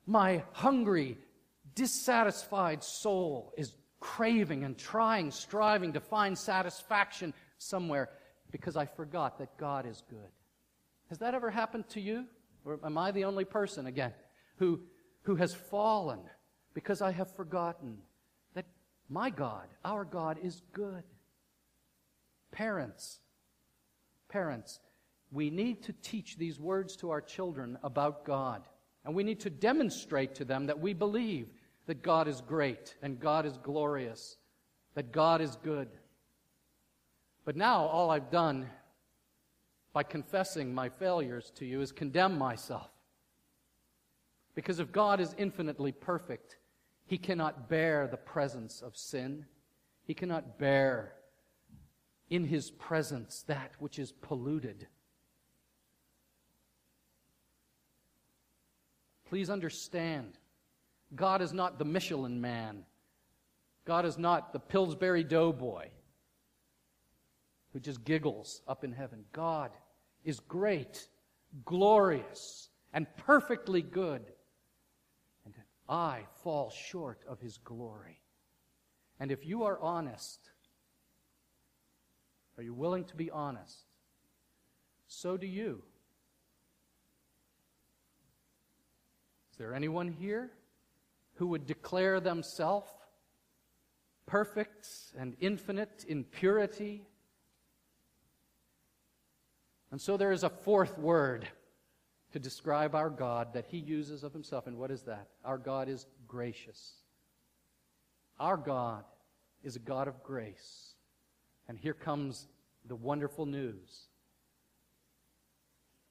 my 0.08 0.44
hungry, 0.52 1.20
dissatisfied 1.76 2.84
soul 2.84 3.54
is 3.56 3.72
craving 4.04 4.66
and 4.66 4.78
trying, 4.78 5.32
striving 5.32 5.94
to 5.94 6.02
find 6.02 6.38
satisfaction 6.38 7.34
somewhere 7.58 8.10
because 8.52 8.76
I 8.76 8.86
forgot 8.86 9.38
that 9.40 9.58
God 9.58 9.86
is 9.86 10.04
good. 10.10 10.30
Has 11.08 11.20
that 11.20 11.34
ever 11.34 11.50
happened 11.50 11.88
to 11.92 12.02
you? 12.02 12.26
Or 12.66 12.80
am 12.84 12.98
I 12.98 13.12
the 13.12 13.24
only 13.24 13.46
person, 13.46 13.88
again, 13.88 14.14
who, 14.58 14.82
who 15.22 15.36
has 15.38 15.54
fallen 15.54 16.20
because 16.74 17.02
I 17.02 17.14
have 17.14 17.34
forgotten 17.34 17.98
that 18.56 18.66
my 19.08 19.30
God, 19.30 19.68
our 19.86 20.04
God, 20.04 20.38
is 20.44 20.62
good? 20.74 21.04
Parents, 22.52 23.20
parents, 24.28 24.82
we 25.32 25.50
need 25.50 25.82
to 25.84 25.94
teach 25.94 26.38
these 26.38 26.60
words 26.60 26.98
to 26.98 27.10
our 27.10 27.22
children 27.22 27.78
about 27.84 28.26
God. 28.26 28.64
And 29.06 29.16
we 29.16 29.24
need 29.24 29.40
to 29.42 29.50
demonstrate 29.50 30.36
to 30.36 30.46
them 30.46 30.66
that 30.66 30.80
we 30.82 30.94
believe 30.94 31.48
that 31.86 32.02
God 32.02 32.28
is 32.28 32.42
great 32.42 32.96
and 33.02 33.20
God 33.20 33.46
is 33.46 33.58
glorious, 33.58 34.38
that 34.96 35.12
God 35.12 35.42
is 35.42 35.56
good. 35.58 35.90
But 37.46 37.56
now 37.56 37.86
all 37.86 38.10
I've 38.10 38.32
done 38.32 38.70
by 39.92 40.04
confessing 40.04 40.74
my 40.74 40.90
failures 40.90 41.52
to 41.56 41.66
you 41.66 41.82
is 41.82 41.92
condemn 41.92 42.38
myself. 42.38 42.90
Because 44.56 44.80
if 44.80 44.92
God 44.92 45.20
is 45.20 45.36
infinitely 45.38 45.92
perfect, 45.92 46.58
he 47.06 47.18
cannot 47.18 47.70
bear 47.70 48.08
the 48.08 48.18
presence 48.18 48.82
of 48.82 48.96
sin. 48.96 49.46
He 50.04 50.14
cannot 50.14 50.58
bear 50.58 51.14
in 52.30 52.46
his 52.46 52.72
presence 52.72 53.44
that 53.48 53.72
which 53.80 54.00
is 54.00 54.12
polluted. 54.12 54.88
Please 59.26 59.50
understand, 59.50 60.38
God 61.16 61.42
is 61.42 61.54
not 61.54 61.78
the 61.80 61.86
Michelin 61.86 62.42
man. 62.42 62.86
God 63.86 64.06
is 64.06 64.18
not 64.18 64.54
the 64.54 64.60
Pillsbury 64.60 65.24
Doughboy 65.24 65.90
who 67.74 67.80
just 67.80 68.04
giggles 68.04 68.62
up 68.68 68.84
in 68.84 68.92
heaven. 68.92 69.26
God 69.34 69.72
is 70.24 70.40
great, 70.40 71.08
glorious, 71.66 72.70
and 72.94 73.08
perfectly 73.18 73.82
good. 73.82 74.22
And 75.46 75.54
I 75.90 76.22
fall 76.44 76.70
short 76.70 77.22
of 77.28 77.40
his 77.40 77.58
glory. 77.58 78.22
And 79.20 79.32
if 79.32 79.46
you 79.46 79.64
are 79.64 79.80
honest, 79.80 80.40
are 82.58 82.64
you 82.64 82.74
willing 82.74 83.06
to 83.06 83.16
be 83.16 83.32
honest? 83.32 83.86
So 85.08 85.36
do 85.36 85.48
you. 85.48 85.82
Is 89.52 89.58
there 89.58 89.74
anyone 89.74 90.08
here 90.08 90.52
who 91.36 91.48
would 91.48 91.66
declare 91.66 92.20
themselves 92.20 92.90
perfect 94.26 94.88
and 95.18 95.36
infinite 95.40 96.06
in 96.08 96.24
purity? 96.24 97.02
And 99.92 100.02
so 100.02 100.18
there 100.18 100.32
is 100.32 100.44
a 100.44 100.50
fourth 100.50 100.98
word 100.98 101.48
to 102.32 102.40
describe 102.40 102.96
our 102.96 103.10
God 103.10 103.54
that 103.54 103.68
he 103.68 103.78
uses 103.78 104.24
of 104.24 104.34
himself. 104.34 104.66
And 104.66 104.78
what 104.78 104.90
is 104.90 105.04
that? 105.04 105.28
Our 105.46 105.58
God 105.58 105.88
is 105.88 106.08
gracious. 106.28 106.94
Our 108.40 108.58
God 108.58 109.04
is 109.64 109.76
a 109.76 109.80
God 109.80 110.08
of 110.08 110.24
grace. 110.24 110.96
And 111.68 111.78
here 111.78 111.94
comes 111.94 112.48
the 112.86 112.96
wonderful 112.96 113.46
news. 113.46 114.08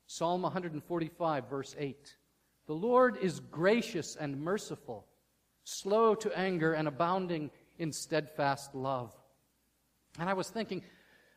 Psalm 0.07 0.43
145, 0.43 1.49
verse 1.49 1.75
8. 1.79 2.17
The 2.67 2.73
Lord 2.73 3.17
is 3.21 3.41
gracious 3.41 4.15
and 4.15 4.41
merciful, 4.41 5.07
slow 5.65 6.15
to 6.17 6.39
anger 6.39 6.73
and 6.73 6.89
abounding 6.89 7.51
in 7.79 7.93
steadfast 7.93 8.75
love. 8.75 9.13
And 10.19 10.29
I 10.29 10.35
was 10.35 10.49
thinking, 10.49 10.83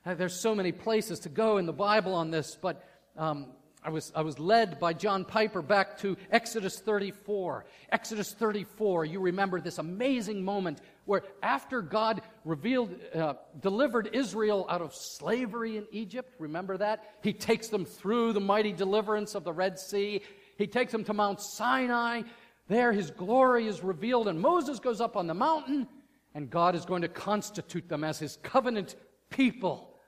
uh, 0.06 0.16
there's 0.16 0.40
so 0.40 0.54
many 0.54 0.72
places 0.72 1.22
to 1.22 1.30
go 1.30 1.58
in 1.58 1.66
the 1.66 1.74
Bible 1.74 2.14
on 2.14 2.30
this, 2.30 2.58
but 2.62 2.84
um, 3.18 3.48
I 3.86 3.90
was, 3.90 4.12
I 4.16 4.24
was 4.24 4.40
led 4.40 4.80
by 4.80 4.94
John 4.94 5.26
Piper 5.26 5.62
back 5.62 6.00
to 6.00 6.18
Exodus 6.32 6.80
34. 6.80 7.66
Exodus 7.92 8.34
34, 8.34 9.06
you 9.06 9.20
remember 9.20 9.62
this 9.62 9.78
amazing 9.78 10.44
moment 10.44 10.82
where 11.06 11.22
after 11.44 11.84
God 11.84 12.22
revealed, 12.44 12.96
uh, 13.14 13.36
delivered 13.60 14.10
Israel 14.14 14.66
out 14.70 14.82
of 14.82 14.96
slavery 14.96 15.78
in 15.78 15.86
Egypt, 15.92 16.34
remember 16.40 16.78
that? 16.78 17.16
He 17.22 17.32
takes 17.32 17.68
them 17.68 17.86
through 17.86 18.34
the 18.34 18.40
mighty 18.40 18.74
deliverance 18.74 19.36
of 19.36 19.44
the 19.44 19.54
Red 19.54 19.78
Sea. 19.78 20.22
He 20.58 20.66
takes 20.66 20.92
them 20.92 21.04
to 21.04 21.14
Mount 21.14 21.40
Sinai. 21.40 22.24
There 22.68 22.92
his 22.92 23.12
glory 23.12 23.68
is 23.68 23.84
revealed, 23.84 24.28
and 24.28 24.40
Moses 24.40 24.80
goes 24.80 25.00
up 25.00 25.16
on 25.16 25.28
the 25.28 25.34
mountain, 25.34 25.88
and 26.34 26.50
God 26.50 26.76
is 26.76 26.86
going 26.86 27.04
to 27.04 27.08
constitute 27.08 27.88
them 27.88 28.04
as 28.04 28.20
his 28.20 28.38
covenant 28.44 28.96
people. 29.30 30.00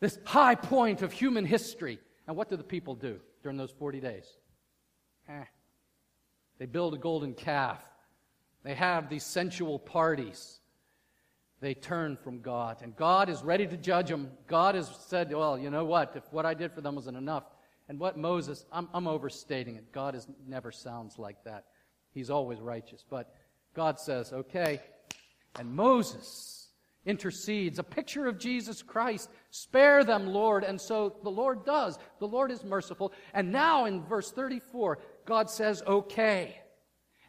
This 0.00 0.18
high 0.24 0.56
point 0.56 1.02
of 1.02 1.12
human 1.12 1.44
history. 1.44 1.98
And 2.26 2.36
what 2.36 2.50
do 2.50 2.56
the 2.56 2.64
people 2.64 2.94
do 2.94 3.20
during 3.42 3.56
those 3.56 3.70
40 3.70 4.00
days? 4.00 4.26
Eh. 5.28 5.44
They 6.58 6.66
build 6.66 6.94
a 6.94 6.98
golden 6.98 7.34
calf. 7.34 7.82
They 8.64 8.74
have 8.74 9.08
these 9.08 9.24
sensual 9.24 9.78
parties. 9.78 10.60
They 11.60 11.74
turn 11.74 12.16
from 12.16 12.40
God. 12.40 12.78
And 12.82 12.94
God 12.96 13.28
is 13.28 13.42
ready 13.42 13.66
to 13.66 13.76
judge 13.76 14.08
them. 14.08 14.30
God 14.46 14.74
has 14.74 14.90
said, 15.06 15.32
well, 15.32 15.58
you 15.58 15.70
know 15.70 15.84
what? 15.84 16.12
If 16.16 16.24
what 16.32 16.44
I 16.44 16.54
did 16.54 16.72
for 16.72 16.80
them 16.80 16.96
wasn't 16.96 17.16
enough. 17.16 17.44
And 17.88 17.98
what 18.00 18.18
Moses, 18.18 18.64
I'm, 18.72 18.88
I'm 18.92 19.06
overstating 19.06 19.76
it. 19.76 19.92
God 19.92 20.14
is, 20.14 20.26
never 20.46 20.72
sounds 20.72 21.18
like 21.18 21.42
that. 21.44 21.66
He's 22.12 22.30
always 22.30 22.60
righteous. 22.60 23.04
But 23.08 23.32
God 23.74 24.00
says, 24.00 24.32
okay. 24.32 24.80
And 25.58 25.72
Moses 25.72 26.68
intercedes, 27.04 27.78
a 27.78 27.84
picture 27.84 28.26
of 28.26 28.38
Jesus 28.38 28.82
Christ. 28.82 29.30
Spare 29.50 30.02
them, 30.02 30.26
Lord. 30.26 30.64
And 30.64 30.80
so 30.80 31.16
the 31.22 31.30
Lord 31.30 31.64
does. 31.64 31.98
The 32.18 32.26
Lord 32.26 32.50
is 32.50 32.64
merciful. 32.64 33.12
And 33.32 33.52
now 33.52 33.84
in 33.84 34.02
verse 34.04 34.32
34, 34.32 34.98
God 35.24 35.48
says, 35.48 35.82
okay. 35.86 36.60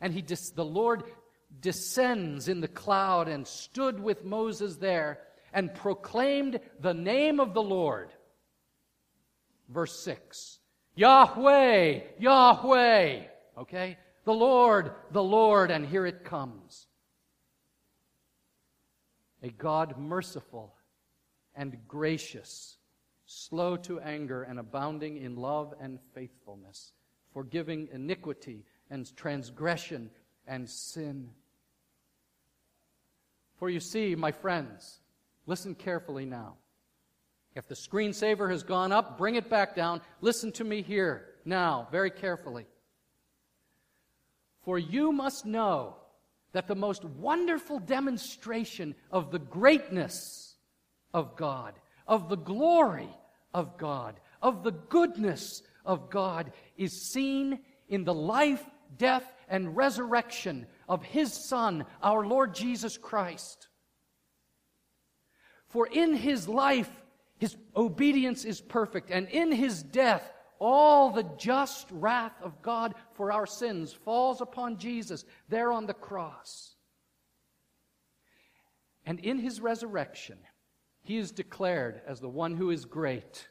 And 0.02 0.14
he 0.14 0.22
dis- 0.22 0.52
the 0.52 0.66
Lord 0.66 1.04
descends 1.60 2.48
in 2.48 2.62
the 2.62 2.68
cloud 2.68 3.28
and 3.28 3.48
stood 3.48 4.00
with 4.00 4.26
Moses 4.26 4.78
there 4.78 5.20
and 5.54 5.74
proclaimed 5.74 6.60
the 6.80 6.94
name 6.94 7.40
of 7.40 7.54
the 7.54 7.62
Lord. 7.62 8.10
Verse 9.70 9.98
6. 10.00 10.60
Yahweh, 10.96 12.00
Yahweh. 12.20 13.24
Okay? 13.58 13.98
The 14.26 14.34
Lord, 14.34 14.92
the 15.12 15.24
Lord, 15.24 15.72
and 15.72 15.86
here 15.86 16.06
it 16.06 16.24
comes 16.24 16.88
a 19.44 19.50
God 19.50 19.98
merciful 19.98 20.74
and 21.56 21.78
gracious, 21.88 22.78
slow 23.26 23.78
to 23.78 24.00
anger 24.00 24.44
and 24.44 24.60
abounding 24.60 25.18
in 25.18 25.36
love 25.36 25.74
and 25.80 26.00
faithfulness, 26.14 26.94
forgiving 27.34 27.88
iniquity 27.92 28.66
and 28.90 29.16
transgression 29.16 30.10
and 30.48 30.70
sin. 30.70 31.30
For 33.58 33.70
you 33.70 33.80
see, 33.80 34.16
my 34.16 34.32
friends, 34.32 35.00
listen 35.46 35.76
carefully 35.76 36.26
now. 36.26 36.56
If 37.58 37.68
the 37.68 37.74
screensaver 37.74 38.52
has 38.52 38.62
gone 38.62 38.92
up, 38.92 39.18
bring 39.18 39.34
it 39.34 39.50
back 39.50 39.76
down. 39.76 40.02
Listen 40.22 40.52
to 40.54 40.64
me 40.64 40.84
here 40.84 41.26
now, 41.44 41.88
very 41.92 42.12
carefully. 42.12 42.68
For 44.62 44.78
you 44.78 45.12
must 45.12 45.44
know 45.44 45.96
that 46.52 46.68
the 46.68 46.76
most 46.76 47.04
wonderful 47.04 47.80
demonstration 47.80 48.94
of 49.10 49.32
the 49.32 49.40
greatness 49.40 50.56
of 51.16 51.36
God, 51.36 51.74
of 52.08 52.30
the 52.30 52.38
glory 52.38 53.10
of 53.56 53.76
God, 53.80 54.20
of 54.40 54.64
the 54.64 54.72
goodness 54.72 55.64
of 55.84 56.12
God 56.12 56.52
is 56.78 57.10
seen 57.12 57.58
in 57.90 58.04
the 58.04 58.14
life, 58.14 58.64
death, 59.00 59.34
and 59.50 59.76
resurrection 59.76 60.68
of 60.88 61.02
His 61.02 61.34
Son, 61.34 61.88
our 62.04 62.24
Lord 62.24 62.54
Jesus 62.54 63.00
Christ. 63.00 63.68
For 65.70 65.88
in 65.88 66.14
His 66.14 66.48
life, 66.48 66.92
His 67.38 67.56
obedience 67.76 68.46
is 68.46 68.62
perfect, 68.62 69.12
and 69.12 69.28
in 69.30 69.52
His 69.52 69.84
death, 69.84 70.34
all 70.60 71.12
the 71.12 71.28
just 71.38 71.88
wrath 71.92 72.34
of 72.42 72.62
God 72.62 72.96
for 73.14 73.32
our 73.32 73.46
sins 73.46 73.94
falls 73.94 74.42
upon 74.42 74.78
Jesus 74.78 75.26
there 75.50 75.72
on 75.72 75.86
the 75.86 75.94
cross. 75.94 76.76
And 79.06 79.20
in 79.22 79.40
his 79.40 79.62
resurrection, 79.62 80.38
he 81.02 81.18
is 81.18 81.32
declared 81.32 82.02
as 82.06 82.20
the 82.20 82.30
one 82.30 82.56
who 82.56 82.72
is 82.72 82.84
great. 82.86 83.48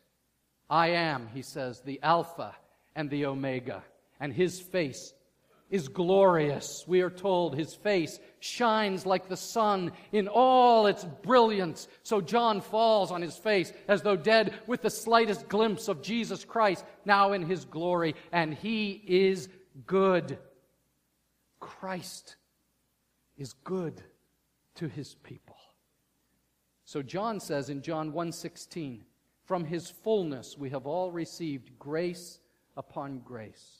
I 0.69 0.89
am, 0.89 1.29
he 1.33 1.43
says, 1.43 1.81
the 1.81 1.99
Alpha 2.03 2.55
and 2.95 3.09
the 3.09 3.25
Omega. 3.25 3.83
And 4.21 4.33
his 4.33 4.61
face 4.61 5.15
is 5.69 5.89
glorious. 5.89 6.85
We 6.87 7.01
are 7.01 7.11
told 7.11 7.57
his 7.57 7.75
face 7.75 8.21
shines 8.39 9.05
like 9.05 9.29
the 9.29 9.37
sun 9.37 9.93
in 10.13 10.29
all 10.29 10.87
its 10.87 11.05
brilliance. 11.05 11.89
So 12.03 12.21
John 12.21 12.61
falls 12.61 13.11
on 13.11 13.21
his 13.21 13.37
face 13.37 13.73
as 13.89 14.03
though 14.03 14.17
dead 14.17 14.55
with 14.67 14.83
the 14.83 14.91
slightest 14.91 15.49
glimpse 15.49 15.89
of 15.89 16.03
Jesus 16.03 16.45
Christ 16.45 16.85
now 17.05 17.33
in 17.33 17.43
his 17.43 17.65
glory. 17.65 18.15
And 18.31 18.55
he 18.55 19.03
is 19.07 19.49
good. 19.87 20.39
Christ 21.59 22.37
is 23.37 23.53
good 23.65 24.03
to 24.77 24.89
his 24.89 25.17
people. 25.17 25.57
So 26.85 27.03
John 27.03 27.41
says 27.41 27.69
in 27.69 27.83
John 27.83 28.13
1:16, 28.13 29.05
from 29.45 29.65
his 29.65 29.91
fullness 29.91 30.57
we 30.57 30.71
have 30.71 30.87
all 30.87 31.11
received 31.11 31.77
grace 31.79 32.39
upon 32.77 33.19
grace. 33.21 33.76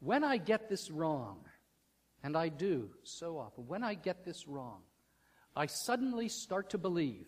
When 0.00 0.22
I 0.24 0.36
get 0.36 0.68
this 0.68 0.90
wrong, 0.90 1.40
and 2.22 2.36
I 2.36 2.48
do 2.48 2.90
so 3.02 3.38
often, 3.38 3.66
when 3.66 3.82
I 3.82 3.94
get 3.94 4.24
this 4.24 4.46
wrong, 4.46 4.82
I 5.54 5.66
suddenly 5.66 6.28
start 6.28 6.70
to 6.70 6.78
believe 6.78 7.26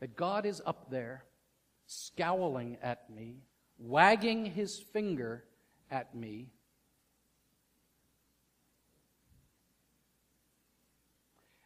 that 0.00 0.16
God 0.16 0.46
is 0.46 0.60
up 0.64 0.90
there, 0.90 1.24
scowling 1.86 2.78
at 2.82 3.08
me, 3.10 3.42
wagging 3.78 4.44
his 4.46 4.78
finger 4.92 5.44
at 5.90 6.14
me. 6.14 6.48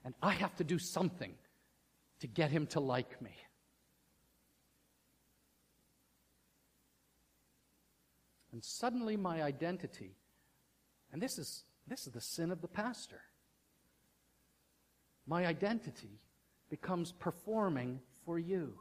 And 0.04 0.14
I 0.22 0.32
have 0.32 0.54
to 0.56 0.64
do 0.64 0.78
something 0.78 1.34
to 2.20 2.26
get 2.26 2.50
him 2.50 2.66
to 2.68 2.80
like 2.80 3.20
me. 3.22 3.32
And 8.54 8.62
suddenly 8.62 9.16
my 9.16 9.42
identity, 9.42 10.12
and 11.12 11.20
this 11.20 11.40
is, 11.40 11.64
this 11.88 12.06
is 12.06 12.12
the 12.12 12.20
sin 12.20 12.52
of 12.52 12.62
the 12.62 12.68
pastor, 12.68 13.20
my 15.26 15.44
identity 15.44 16.20
becomes 16.70 17.10
performing 17.10 17.98
for 18.24 18.38
you. 18.38 18.74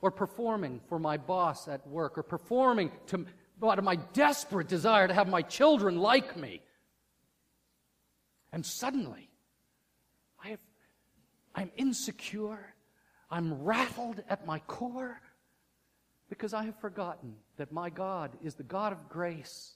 Or 0.00 0.12
performing 0.12 0.80
for 0.88 1.00
my 1.00 1.16
boss 1.16 1.66
at 1.66 1.84
work, 1.84 2.16
or 2.16 2.22
performing 2.22 2.92
to, 3.08 3.26
out 3.64 3.80
of 3.80 3.84
my 3.84 3.96
desperate 3.96 4.68
desire 4.68 5.08
to 5.08 5.14
have 5.14 5.28
my 5.28 5.42
children 5.42 5.98
like 5.98 6.36
me. 6.36 6.62
And 8.52 8.64
suddenly, 8.64 9.28
I 10.44 10.50
have, 10.50 10.60
I'm 11.56 11.72
insecure. 11.76 12.72
I'm 13.32 13.64
rattled 13.64 14.22
at 14.28 14.46
my 14.46 14.60
core 14.60 15.20
because 16.28 16.52
I 16.54 16.64
have 16.64 16.78
forgotten 16.80 17.34
that 17.56 17.72
my 17.72 17.90
God 17.90 18.30
is 18.42 18.54
the 18.54 18.62
God 18.62 18.92
of 18.92 19.08
grace 19.08 19.72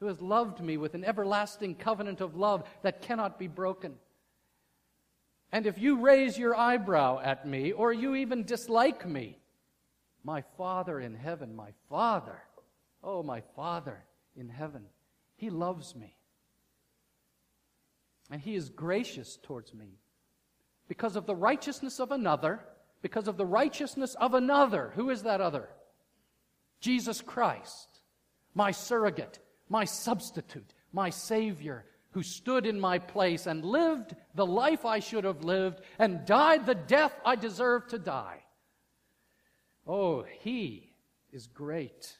who 0.00 0.06
has 0.06 0.20
loved 0.20 0.60
me 0.60 0.76
with 0.76 0.94
an 0.94 1.04
everlasting 1.04 1.74
covenant 1.74 2.20
of 2.20 2.34
love 2.34 2.64
that 2.82 3.02
cannot 3.02 3.38
be 3.38 3.46
broken. 3.46 3.94
And 5.52 5.66
if 5.66 5.78
you 5.78 6.00
raise 6.00 6.38
your 6.38 6.56
eyebrow 6.56 7.20
at 7.22 7.46
me, 7.46 7.72
or 7.72 7.92
you 7.92 8.14
even 8.14 8.44
dislike 8.44 9.06
me, 9.06 9.38
my 10.24 10.42
Father 10.56 10.98
in 10.98 11.14
heaven, 11.14 11.54
my 11.54 11.70
Father, 11.90 12.42
oh, 13.04 13.22
my 13.22 13.42
Father 13.54 14.02
in 14.34 14.48
heaven, 14.48 14.86
He 15.36 15.50
loves 15.50 15.94
me. 15.94 16.16
And 18.30 18.40
He 18.40 18.54
is 18.54 18.70
gracious 18.70 19.38
towards 19.42 19.74
me. 19.74 19.98
Because 20.88 21.16
of 21.16 21.26
the 21.26 21.36
righteousness 21.36 22.00
of 22.00 22.12
another, 22.12 22.60
because 23.02 23.28
of 23.28 23.36
the 23.36 23.46
righteousness 23.46 24.14
of 24.14 24.34
another. 24.34 24.92
Who 24.94 25.10
is 25.10 25.22
that 25.24 25.40
other? 25.40 25.68
Jesus 26.82 27.22
Christ, 27.22 28.00
my 28.54 28.72
surrogate, 28.72 29.38
my 29.68 29.84
substitute, 29.84 30.74
my 30.92 31.10
Savior, 31.10 31.86
who 32.10 32.24
stood 32.24 32.66
in 32.66 32.78
my 32.78 32.98
place 32.98 33.46
and 33.46 33.64
lived 33.64 34.16
the 34.34 34.44
life 34.44 34.84
I 34.84 34.98
should 34.98 35.24
have 35.24 35.44
lived 35.44 35.80
and 35.98 36.26
died 36.26 36.66
the 36.66 36.74
death 36.74 37.14
I 37.24 37.36
deserved 37.36 37.90
to 37.90 38.00
die. 38.00 38.42
Oh, 39.86 40.24
He 40.40 40.92
is 41.32 41.46
great. 41.46 42.18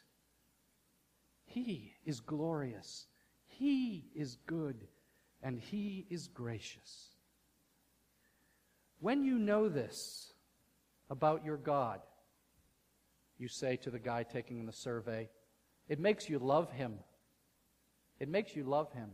He 1.45 1.93
is 2.07 2.21
glorious. 2.21 3.07
He 3.47 4.07
is 4.15 4.37
good. 4.47 4.77
And 5.43 5.59
He 5.59 6.07
is 6.09 6.29
gracious. 6.29 7.09
When 9.01 9.25
you 9.25 9.41
know 9.41 9.69
this 9.69 10.33
about 11.11 11.45
your 11.45 11.57
God, 11.57 12.01
you 13.43 13.49
say 13.49 13.77
to 13.77 13.91
the 13.91 13.99
guy 13.99 14.23
taking 14.23 14.65
the 14.65 14.73
survey, 14.73 15.29
it 15.89 15.99
makes 15.99 16.29
you 16.29 16.39
love 16.39 16.71
Him. 16.71 16.95
It 18.21 18.29
makes 18.29 18.55
you 18.55 18.63
love 18.63 18.93
Him. 18.93 19.11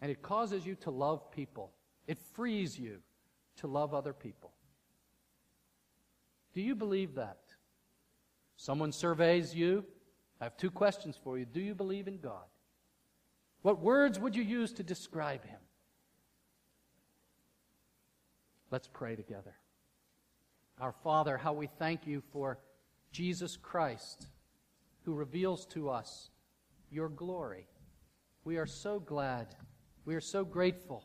And 0.00 0.10
it 0.10 0.22
causes 0.22 0.64
you 0.64 0.74
to 0.76 0.90
love 0.90 1.30
people. 1.30 1.70
It 2.06 2.18
frees 2.32 2.78
you 2.78 3.00
to 3.58 3.66
love 3.66 3.92
other 3.92 4.14
people. 4.14 4.52
Do 6.54 6.62
you 6.62 6.74
believe 6.74 7.14
that? 7.16 7.40
Someone 8.56 8.90
surveys 8.90 9.54
you. 9.54 9.84
I 10.40 10.44
have 10.44 10.56
two 10.56 10.70
questions 10.70 11.18
for 11.22 11.38
you. 11.38 11.44
Do 11.44 11.60
you 11.60 11.74
believe 11.74 12.08
in 12.08 12.18
God? 12.18 12.46
What 13.62 13.80
words 13.80 14.18
would 14.18 14.34
you 14.34 14.42
use 14.42 14.72
to 14.74 14.82
describe 14.82 15.44
Him? 15.44 15.60
Let's 18.70 18.88
pray 18.88 19.14
together. 19.14 19.54
Our 20.80 20.92
Father, 20.92 21.36
how 21.36 21.52
we 21.52 21.66
thank 21.78 22.06
you 22.06 22.22
for 22.32 22.58
Jesus 23.12 23.56
Christ, 23.56 24.28
who 25.04 25.14
reveals 25.14 25.66
to 25.66 25.90
us 25.90 26.30
your 26.90 27.08
glory. 27.08 27.66
We 28.44 28.58
are 28.58 28.66
so 28.66 29.00
glad 29.00 29.48
we 30.08 30.14
are 30.14 30.22
so 30.22 30.42
grateful 30.42 31.04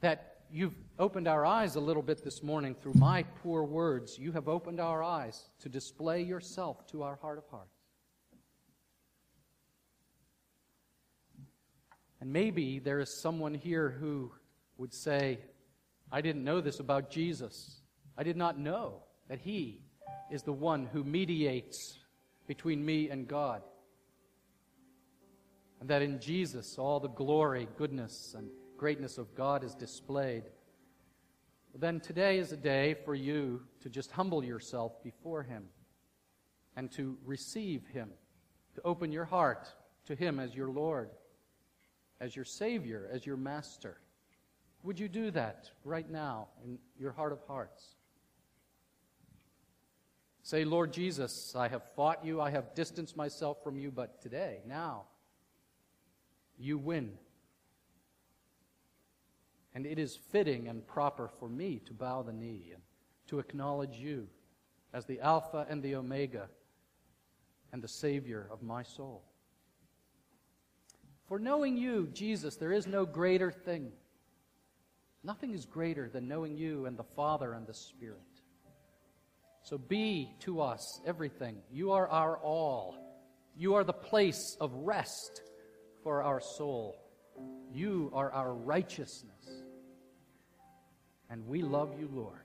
that 0.00 0.38
you've 0.50 0.74
opened 0.98 1.28
our 1.28 1.46
eyes 1.46 1.76
a 1.76 1.80
little 1.80 2.02
bit 2.02 2.24
this 2.24 2.42
morning 2.42 2.74
through 2.74 2.94
my 2.96 3.22
poor 3.22 3.62
words. 3.62 4.18
You 4.18 4.32
have 4.32 4.48
opened 4.48 4.80
our 4.80 5.00
eyes 5.04 5.48
to 5.60 5.68
display 5.68 6.22
yourself 6.22 6.88
to 6.88 7.04
our 7.04 7.14
heart 7.22 7.38
of 7.38 7.44
hearts. 7.52 7.70
And 12.20 12.32
maybe 12.32 12.80
there 12.80 12.98
is 12.98 13.22
someone 13.22 13.54
here 13.54 13.90
who 13.90 14.32
would 14.76 14.92
say, 14.92 15.38
I 16.10 16.20
didn't 16.20 16.44
know 16.44 16.60
this 16.60 16.80
about 16.80 17.10
Jesus. 17.10 17.80
I 18.16 18.22
did 18.22 18.36
not 18.36 18.58
know 18.58 19.02
that 19.28 19.40
He 19.40 19.82
is 20.30 20.42
the 20.42 20.52
one 20.52 20.86
who 20.86 21.04
mediates 21.04 21.98
between 22.46 22.84
me 22.84 23.10
and 23.10 23.26
God 23.26 23.62
and 25.80 25.90
that 25.90 26.02
in 26.02 26.18
Jesus 26.20 26.78
all 26.78 27.00
the 27.00 27.08
glory, 27.08 27.68
goodness, 27.76 28.34
and 28.36 28.48
greatness 28.76 29.18
of 29.18 29.34
God 29.34 29.64
is 29.64 29.74
displayed, 29.74 30.44
then 31.74 32.00
today 32.00 32.38
is 32.38 32.52
a 32.52 32.56
day 32.56 32.94
for 33.04 33.14
you 33.14 33.62
to 33.82 33.90
just 33.90 34.10
humble 34.10 34.42
yourself 34.42 35.02
before 35.02 35.42
Him 35.42 35.64
and 36.74 36.90
to 36.92 37.18
receive 37.24 37.86
Him, 37.86 38.10
to 38.74 38.82
open 38.82 39.12
your 39.12 39.26
heart 39.26 39.68
to 40.06 40.14
Him 40.14 40.40
as 40.40 40.54
your 40.54 40.70
Lord, 40.70 41.10
as 42.20 42.34
your 42.34 42.44
Savior, 42.46 43.08
as 43.12 43.26
your 43.26 43.36
Master. 43.36 43.98
Would 44.82 44.98
you 45.00 45.08
do 45.08 45.30
that 45.32 45.70
right 45.84 46.08
now 46.08 46.48
in 46.64 46.78
your 46.98 47.12
heart 47.12 47.32
of 47.32 47.40
hearts? 47.46 47.96
Say, 50.42 50.64
Lord 50.64 50.92
Jesus, 50.92 51.56
I 51.56 51.66
have 51.66 51.82
fought 51.96 52.24
you, 52.24 52.40
I 52.40 52.50
have 52.50 52.74
distanced 52.74 53.16
myself 53.16 53.64
from 53.64 53.76
you, 53.76 53.90
but 53.90 54.22
today, 54.22 54.60
now, 54.64 55.06
you 56.56 56.78
win. 56.78 57.12
And 59.74 59.86
it 59.86 59.98
is 59.98 60.14
fitting 60.14 60.68
and 60.68 60.86
proper 60.86 61.28
for 61.40 61.48
me 61.48 61.80
to 61.86 61.92
bow 61.92 62.22
the 62.22 62.32
knee 62.32 62.70
and 62.72 62.82
to 63.26 63.40
acknowledge 63.40 63.96
you 63.96 64.28
as 64.92 65.04
the 65.04 65.20
Alpha 65.20 65.66
and 65.68 65.82
the 65.82 65.96
Omega 65.96 66.48
and 67.72 67.82
the 67.82 67.88
Savior 67.88 68.46
of 68.50 68.62
my 68.62 68.82
soul. 68.84 69.24
For 71.26 71.40
knowing 71.40 71.76
you, 71.76 72.08
Jesus, 72.12 72.54
there 72.56 72.72
is 72.72 72.86
no 72.86 73.04
greater 73.04 73.50
thing. 73.50 73.90
Nothing 75.26 75.54
is 75.54 75.66
greater 75.66 76.08
than 76.08 76.28
knowing 76.28 76.56
you 76.56 76.86
and 76.86 76.96
the 76.96 77.02
Father 77.02 77.52
and 77.54 77.66
the 77.66 77.74
Spirit. 77.74 78.20
So 79.64 79.76
be 79.76 80.30
to 80.42 80.60
us 80.60 81.00
everything. 81.04 81.56
You 81.68 81.90
are 81.90 82.08
our 82.08 82.38
all. 82.38 82.96
You 83.56 83.74
are 83.74 83.82
the 83.82 83.92
place 83.92 84.56
of 84.60 84.72
rest 84.72 85.42
for 86.04 86.22
our 86.22 86.40
soul. 86.40 86.96
You 87.72 88.12
are 88.14 88.30
our 88.30 88.54
righteousness. 88.54 89.64
And 91.28 91.44
we 91.48 91.60
love 91.62 91.98
you, 91.98 92.08
Lord. 92.12 92.44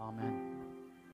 Amen. 0.00 0.57